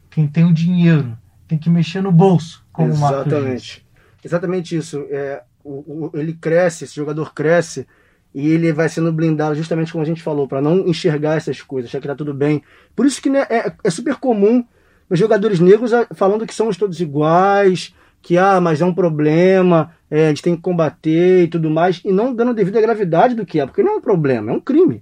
quem 0.10 0.28
tem 0.28 0.46
o 0.46 0.54
dinheiro, 0.54 1.18
tem 1.48 1.58
que 1.58 1.70
mexer 1.70 2.02
no 2.02 2.12
bolso, 2.12 2.66
como 2.72 2.90
Exatamente. 2.90 3.32
o 3.32 3.42
Marcos 3.42 3.88
Exatamente 4.24 4.76
isso. 4.76 5.06
É, 5.10 5.42
o, 5.64 6.10
o, 6.10 6.12
ele 6.14 6.34
cresce, 6.34 6.84
esse 6.84 6.96
jogador 6.96 7.34
cresce 7.34 7.88
e 8.34 8.50
ele 8.50 8.74
vai 8.74 8.90
sendo 8.90 9.12
blindado 9.12 9.56
justamente 9.56 9.92
como 9.92 10.04
a 10.04 10.08
gente 10.08 10.22
falou, 10.22 10.48
para 10.48 10.62
não 10.62 10.88
enxergar 10.88 11.36
essas 11.36 11.62
coisas, 11.62 11.90
achar 11.90 12.02
que 12.02 12.08
tá 12.08 12.16
tudo 12.16 12.34
bem. 12.34 12.62
Por 12.96 13.06
isso 13.06 13.22
que 13.22 13.30
né, 13.30 13.46
é, 13.50 13.72
é, 13.84 13.90
super 13.90 14.16
comum 14.16 14.66
os 15.10 15.18
jogadores 15.18 15.60
negros 15.60 15.94
ah, 15.94 16.06
falando 16.14 16.46
que 16.46 16.54
somos 16.54 16.76
todos 16.76 17.00
iguais, 17.00 17.96
que 18.22 18.38
ah, 18.38 18.60
mas 18.60 18.82
é 18.82 18.86
um 18.86 18.94
problema, 18.94 19.94
é, 20.12 20.26
a 20.26 20.30
gente 20.30 20.44
tem 20.44 20.56
que 20.56 20.62
combater 20.62 21.44
e 21.44 21.48
tudo 21.48 21.70
mais, 21.70 22.02
e 22.04 22.12
não 22.12 22.36
dando 22.36 22.54
devido 22.54 22.78
à 22.78 22.82
gravidade 22.82 23.34
do 23.34 23.46
que 23.46 23.60
é, 23.60 23.66
porque 23.66 23.82
não 23.82 23.94
é 23.94 23.96
um 23.98 24.02
problema, 24.02 24.52
é 24.52 24.54
um 24.54 24.60
crime. 24.60 25.02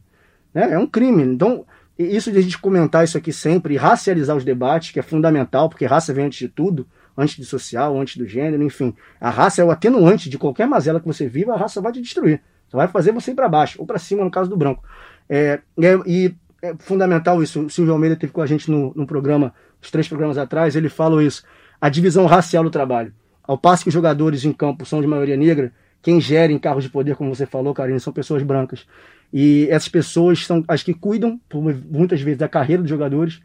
Né? 0.54 0.74
É 0.74 0.78
um 0.78 0.88
crime. 0.88 1.24
Então, 1.24 1.66
isso 1.98 2.32
de 2.32 2.38
a 2.38 2.42
gente 2.42 2.58
comentar 2.58 3.04
isso 3.04 3.18
aqui 3.18 3.32
sempre 3.32 3.74
e 3.74 3.78
racializar 3.78 4.36
os 4.36 4.44
debates, 4.44 4.92
que 4.92 5.00
é 5.00 5.04
fundamental, 5.04 5.70
porque 5.70 5.86
raça 5.86 6.14
vem 6.14 6.26
antes 6.26 6.40
de 6.40 6.50
tudo, 6.50 6.86
antes 7.18 7.40
do 7.40 7.46
social, 7.46 7.98
antes 8.00 8.18
do 8.18 8.28
gênero, 8.28 8.62
enfim. 8.64 8.94
A 9.20 9.30
raça 9.30 9.62
é 9.62 9.66
o 9.66 9.72
atenuante 9.72 10.30
de 10.30 10.38
qualquer 10.38 10.68
mazela 10.68 11.00
que 11.00 11.08
você 11.08 11.28
viva, 11.28 11.54
a 11.54 11.58
raça 11.58 11.80
vai 11.82 11.92
te 11.92 12.02
destruir. 12.02 12.42
Só 12.68 12.78
vai 12.78 12.88
fazer 12.88 13.12
você 13.12 13.32
ir 13.32 13.36
para 13.36 13.48
baixo, 13.48 13.80
ou 13.80 13.86
para 13.86 13.98
cima, 13.98 14.24
no 14.24 14.32
caso 14.32 14.50
do 14.50 14.58
branco. 14.58 14.84
É, 15.30 15.62
é, 15.82 16.00
e 16.06 16.36
é 16.62 16.76
fundamental 16.80 17.42
isso. 17.42 17.62
O 17.62 17.70
Silvio 17.70 17.94
Almeida 17.94 18.16
teve 18.16 18.34
com 18.34 18.42
a 18.42 18.46
gente 18.46 18.70
no, 18.70 18.94
no 18.96 19.08
programa, 19.08 19.54
os 19.82 19.90
três 19.90 20.08
programas 20.08 20.38
atrás, 20.38 20.76
ele 20.76 20.90
falou 20.90 21.22
isso. 21.22 21.44
A 21.80 21.90
divisão 21.90 22.26
racial 22.26 22.64
do 22.64 22.70
trabalho. 22.70 23.14
Ao 23.44 23.58
passo 23.58 23.84
que 23.84 23.90
os 23.90 23.94
jogadores 23.94 24.44
em 24.44 24.52
campo 24.52 24.86
são 24.86 25.00
de 25.00 25.08
maioria 25.08 25.38
negra, 25.38 25.72
quem 26.02 26.20
gera 26.20 26.52
em 26.52 26.60
carros 26.60 26.84
de 26.84 26.90
poder, 26.90 27.16
como 27.16 27.34
você 27.34 27.46
falou, 27.46 27.74
Karine, 27.74 28.00
são 28.00 28.12
pessoas 28.12 28.44
brancas. 28.44 28.86
E 29.38 29.68
essas 29.70 29.90
pessoas 29.90 30.46
são 30.46 30.64
as 30.66 30.82
que 30.82 30.94
cuidam, 30.94 31.38
muitas 31.92 32.22
vezes, 32.22 32.40
da 32.40 32.48
carreira 32.48 32.82
dos 32.82 32.90
jogadores. 32.90 33.42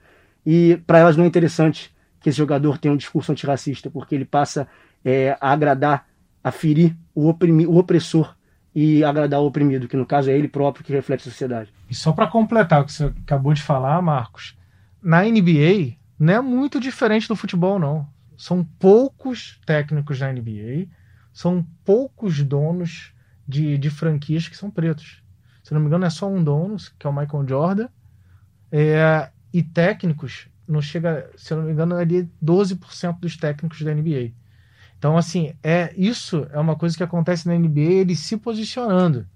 E 0.46 0.81
para 0.87 1.00
elas 1.00 1.16
não 1.16 1.24
é 1.24 1.26
interessante 1.26 1.92
que 2.20 2.29
esse 2.29 2.38
jogador 2.38 2.79
tenha 2.79 2.94
um 2.94 2.96
discurso 2.96 3.33
antirracista, 3.33 3.90
porque 3.90 4.14
ele 4.14 4.24
passa 4.24 4.68
é, 5.05 5.37
a 5.40 5.50
agradar, 5.50 6.07
a 6.44 6.53
ferir 6.53 6.96
o, 7.12 7.29
o 7.33 7.76
opressor 7.76 8.37
e 8.72 9.03
agradar 9.03 9.40
o 9.40 9.46
oprimido, 9.46 9.88
que 9.88 9.96
no 9.96 10.07
caso 10.07 10.31
é 10.31 10.38
ele 10.38 10.46
próprio 10.46 10.85
que 10.85 10.92
reflete 10.92 11.22
a 11.22 11.33
sociedade. 11.33 11.74
E 11.90 11.94
só 11.94 12.12
para 12.12 12.29
completar 12.29 12.83
o 12.83 12.85
que 12.85 12.92
você 12.92 13.07
acabou 13.07 13.53
de 13.53 13.61
falar, 13.61 14.00
Marcos, 14.00 14.57
na 15.03 15.24
NBA 15.24 15.96
não 16.16 16.35
é 16.35 16.40
muito 16.40 16.79
diferente 16.79 17.26
do 17.26 17.35
futebol, 17.35 17.81
não. 17.81 18.07
São 18.37 18.62
poucos 18.79 19.61
técnicos 19.66 20.20
na 20.20 20.33
NBA, 20.33 20.87
são 21.33 21.66
poucos 21.85 22.40
donos 22.44 23.12
de, 23.48 23.76
de 23.76 23.90
franquias 23.90 24.46
que 24.46 24.57
são 24.57 24.70
pretos. 24.70 25.20
Se 25.70 25.74
não 25.74 25.80
me 25.80 25.87
engano, 25.87 26.04
é 26.04 26.11
só 26.11 26.28
um 26.28 26.42
dono, 26.42 26.76
que 26.98 27.06
é 27.06 27.09
o 27.09 27.12
Michael 27.12 27.46
Jordan, 27.46 27.88
é, 28.72 29.30
e 29.52 29.62
técnicos, 29.62 30.48
não 30.66 30.83
chega, 30.83 31.30
se 31.37 31.54
não 31.54 31.62
me 31.62 31.70
engano, 31.70 31.94
é 31.94 32.02
ali 32.02 32.28
12% 32.44 33.20
dos 33.20 33.37
técnicos 33.37 33.80
da 33.80 33.94
NBA. 33.94 34.33
Então, 34.98 35.16
assim, 35.16 35.54
é 35.62 35.94
isso 35.96 36.44
é 36.50 36.59
uma 36.59 36.74
coisa 36.74 36.96
que 36.96 37.04
acontece 37.04 37.46
na 37.46 37.54
NBA, 37.54 38.00
ele 38.00 38.16
se 38.16 38.37
posicionando. 38.37 39.28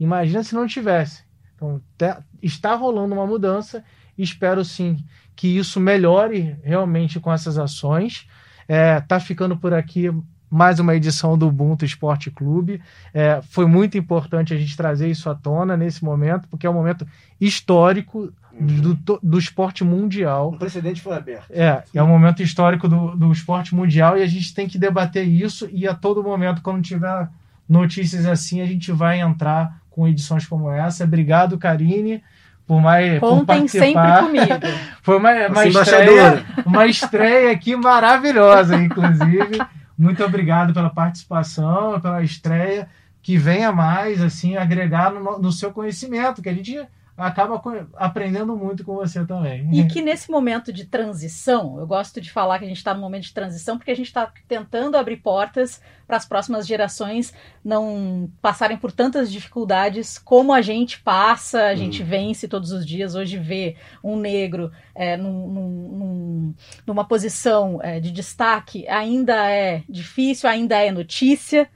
Imagina 0.00 0.42
se 0.42 0.52
não 0.52 0.66
tivesse. 0.66 1.22
Então, 1.54 1.80
te, 1.96 2.06
está 2.42 2.74
rolando 2.74 3.14
uma 3.14 3.24
mudança. 3.24 3.84
Espero 4.18 4.64
sim 4.64 4.96
que 5.36 5.46
isso 5.46 5.78
melhore 5.78 6.58
realmente 6.64 7.20
com 7.20 7.32
essas 7.32 7.56
ações. 7.56 8.26
É, 8.66 9.00
tá 9.00 9.20
ficando 9.20 9.56
por 9.56 9.72
aqui 9.72 10.10
mais 10.50 10.78
uma 10.80 10.94
edição 10.94 11.36
do 11.36 11.48
Ubuntu 11.48 11.84
Esporte 11.84 12.30
Clube. 12.30 12.80
É, 13.12 13.40
foi 13.50 13.66
muito 13.66 13.98
importante 13.98 14.54
a 14.54 14.56
gente 14.56 14.76
trazer 14.76 15.08
isso 15.08 15.28
à 15.28 15.34
tona 15.34 15.76
nesse 15.76 16.04
momento, 16.04 16.48
porque 16.48 16.66
é 16.66 16.70
um 16.70 16.74
momento 16.74 17.06
histórico 17.40 18.32
do, 18.58 19.20
do 19.22 19.38
esporte 19.38 19.84
mundial. 19.84 20.48
O 20.48 20.58
precedente 20.58 21.00
foi 21.00 21.16
aberto. 21.16 21.50
É, 21.50 21.82
é 21.94 22.02
um 22.02 22.08
momento 22.08 22.42
histórico 22.42 22.88
do, 22.88 23.14
do 23.14 23.32
esporte 23.32 23.74
mundial 23.74 24.18
e 24.18 24.22
a 24.22 24.26
gente 24.26 24.54
tem 24.54 24.66
que 24.66 24.78
debater 24.78 25.26
isso 25.26 25.68
e 25.72 25.86
a 25.86 25.94
todo 25.94 26.22
momento, 26.22 26.62
quando 26.62 26.82
tiver 26.82 27.28
notícias 27.68 28.26
assim, 28.26 28.60
a 28.60 28.66
gente 28.66 28.90
vai 28.90 29.20
entrar 29.20 29.78
com 29.90 30.08
edições 30.08 30.46
como 30.46 30.70
essa. 30.70 31.04
Obrigado, 31.04 31.58
Karine. 31.58 32.22
Por 32.66 32.82
mais, 32.82 33.18
Contem 33.18 33.62
por 33.62 33.68
sempre 33.70 34.12
comigo. 34.20 34.66
Foi 35.02 35.16
uma, 35.16 35.30
uma 35.48 35.66
estreia, 35.66 36.44
uma 36.66 36.86
estreia 36.86 37.50
aqui 37.50 37.74
maravilhosa, 37.74 38.76
inclusive. 38.76 39.58
Muito 39.98 40.24
obrigado 40.24 40.72
pela 40.72 40.88
participação, 40.88 42.00
pela 42.00 42.22
estreia. 42.22 42.88
Que 43.20 43.36
venha 43.36 43.72
mais, 43.72 44.22
assim, 44.22 44.56
agregar 44.56 45.12
no, 45.12 45.38
no 45.38 45.52
seu 45.52 45.72
conhecimento, 45.72 46.40
que 46.40 46.48
a 46.48 46.54
gente 46.54 46.80
acaba 47.18 47.60
aprendendo 47.96 48.56
muito 48.56 48.84
com 48.84 48.94
você 48.94 49.26
também. 49.26 49.68
E 49.72 49.84
que 49.90 50.00
nesse 50.00 50.30
momento 50.30 50.72
de 50.72 50.86
transição, 50.86 51.78
eu 51.78 51.86
gosto 51.86 52.20
de 52.20 52.30
falar 52.30 52.58
que 52.58 52.64
a 52.64 52.68
gente 52.68 52.76
está 52.76 52.94
no 52.94 53.00
momento 53.00 53.24
de 53.24 53.34
transição, 53.34 53.76
porque 53.76 53.90
a 53.90 53.96
gente 53.96 54.06
está 54.06 54.32
tentando 54.46 54.96
abrir 54.96 55.16
portas 55.16 55.82
para 56.06 56.16
as 56.16 56.24
próximas 56.24 56.66
gerações 56.66 57.34
não 57.62 58.30
passarem 58.40 58.78
por 58.78 58.92
tantas 58.92 59.30
dificuldades 59.30 60.16
como 60.16 60.54
a 60.54 60.62
gente 60.62 61.00
passa, 61.00 61.66
a 61.66 61.74
gente 61.74 62.02
hum. 62.02 62.06
vence 62.06 62.48
todos 62.48 62.70
os 62.72 62.86
dias. 62.86 63.14
Hoje 63.14 63.36
vê 63.36 63.76
um 64.02 64.16
negro 64.16 64.70
é, 64.94 65.16
num, 65.16 65.48
num, 65.48 66.54
numa 66.86 67.04
posição 67.04 67.80
é, 67.82 68.00
de 68.00 68.10
destaque 68.10 68.86
ainda 68.88 69.50
é 69.50 69.82
difícil, 69.88 70.48
ainda 70.48 70.76
é 70.76 70.90
notícia. 70.90 71.68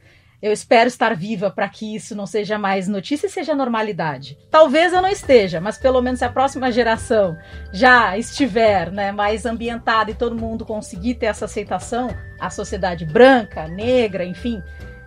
Eu 0.42 0.52
espero 0.52 0.88
estar 0.88 1.14
viva 1.14 1.52
para 1.52 1.68
que 1.68 1.94
isso 1.94 2.16
não 2.16 2.26
seja 2.26 2.58
mais 2.58 2.88
notícia 2.88 3.28
e 3.28 3.30
seja 3.30 3.54
normalidade. 3.54 4.36
Talvez 4.50 4.92
eu 4.92 5.00
não 5.00 5.08
esteja, 5.08 5.60
mas 5.60 5.78
pelo 5.78 6.02
menos 6.02 6.18
se 6.18 6.24
a 6.24 6.28
próxima 6.28 6.72
geração 6.72 7.38
já 7.72 8.18
estiver 8.18 8.90
né, 8.90 9.12
mais 9.12 9.46
ambientada 9.46 10.10
e 10.10 10.14
todo 10.14 10.34
mundo 10.34 10.66
conseguir 10.66 11.14
ter 11.14 11.26
essa 11.26 11.44
aceitação, 11.44 12.10
a 12.40 12.50
sociedade 12.50 13.06
branca, 13.06 13.68
negra, 13.68 14.24
enfim, 14.24 14.60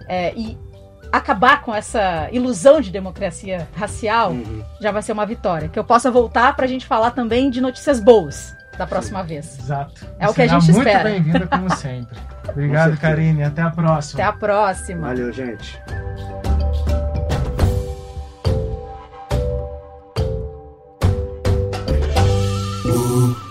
é, 0.08 0.34
e 0.36 0.58
acabar 1.12 1.62
com 1.62 1.76
essa 1.76 2.30
ilusão 2.32 2.80
de 2.80 2.90
democracia 2.90 3.68
racial, 3.76 4.32
uhum. 4.32 4.64
já 4.80 4.92
vai 4.92 5.02
ser 5.02 5.12
uma 5.12 5.26
vitória. 5.26 5.68
Que 5.68 5.78
eu 5.78 5.84
possa 5.84 6.10
voltar 6.10 6.56
para 6.56 6.64
a 6.64 6.68
gente 6.68 6.86
falar 6.86 7.12
também 7.12 7.50
de 7.50 7.60
notícias 7.60 8.00
boas 8.00 8.55
da 8.78 8.88
próxima 8.88 9.22
Sim. 9.22 9.28
vez. 9.28 9.60
Exato. 9.60 10.06
É 10.20 10.26
Você 10.26 10.32
o 10.32 10.34
que 10.36 10.42
a 10.42 10.48
gente 10.48 10.72
muito 10.72 10.88
espera. 10.88 11.10
Muito 11.10 11.24
bem-vinda, 11.24 11.48
como 11.48 11.70
sempre. 11.76 12.18
Obrigado, 12.50 12.98
Karine. 12.98 13.44
Até 13.44 13.62
a 13.62 13.70
próxima. 13.72 14.24
Até 14.24 14.30
a 14.30 14.34
próxima. 14.34 15.08
Valeu, 15.08 15.32
gente. 15.32 15.80
Uh. 22.86 23.45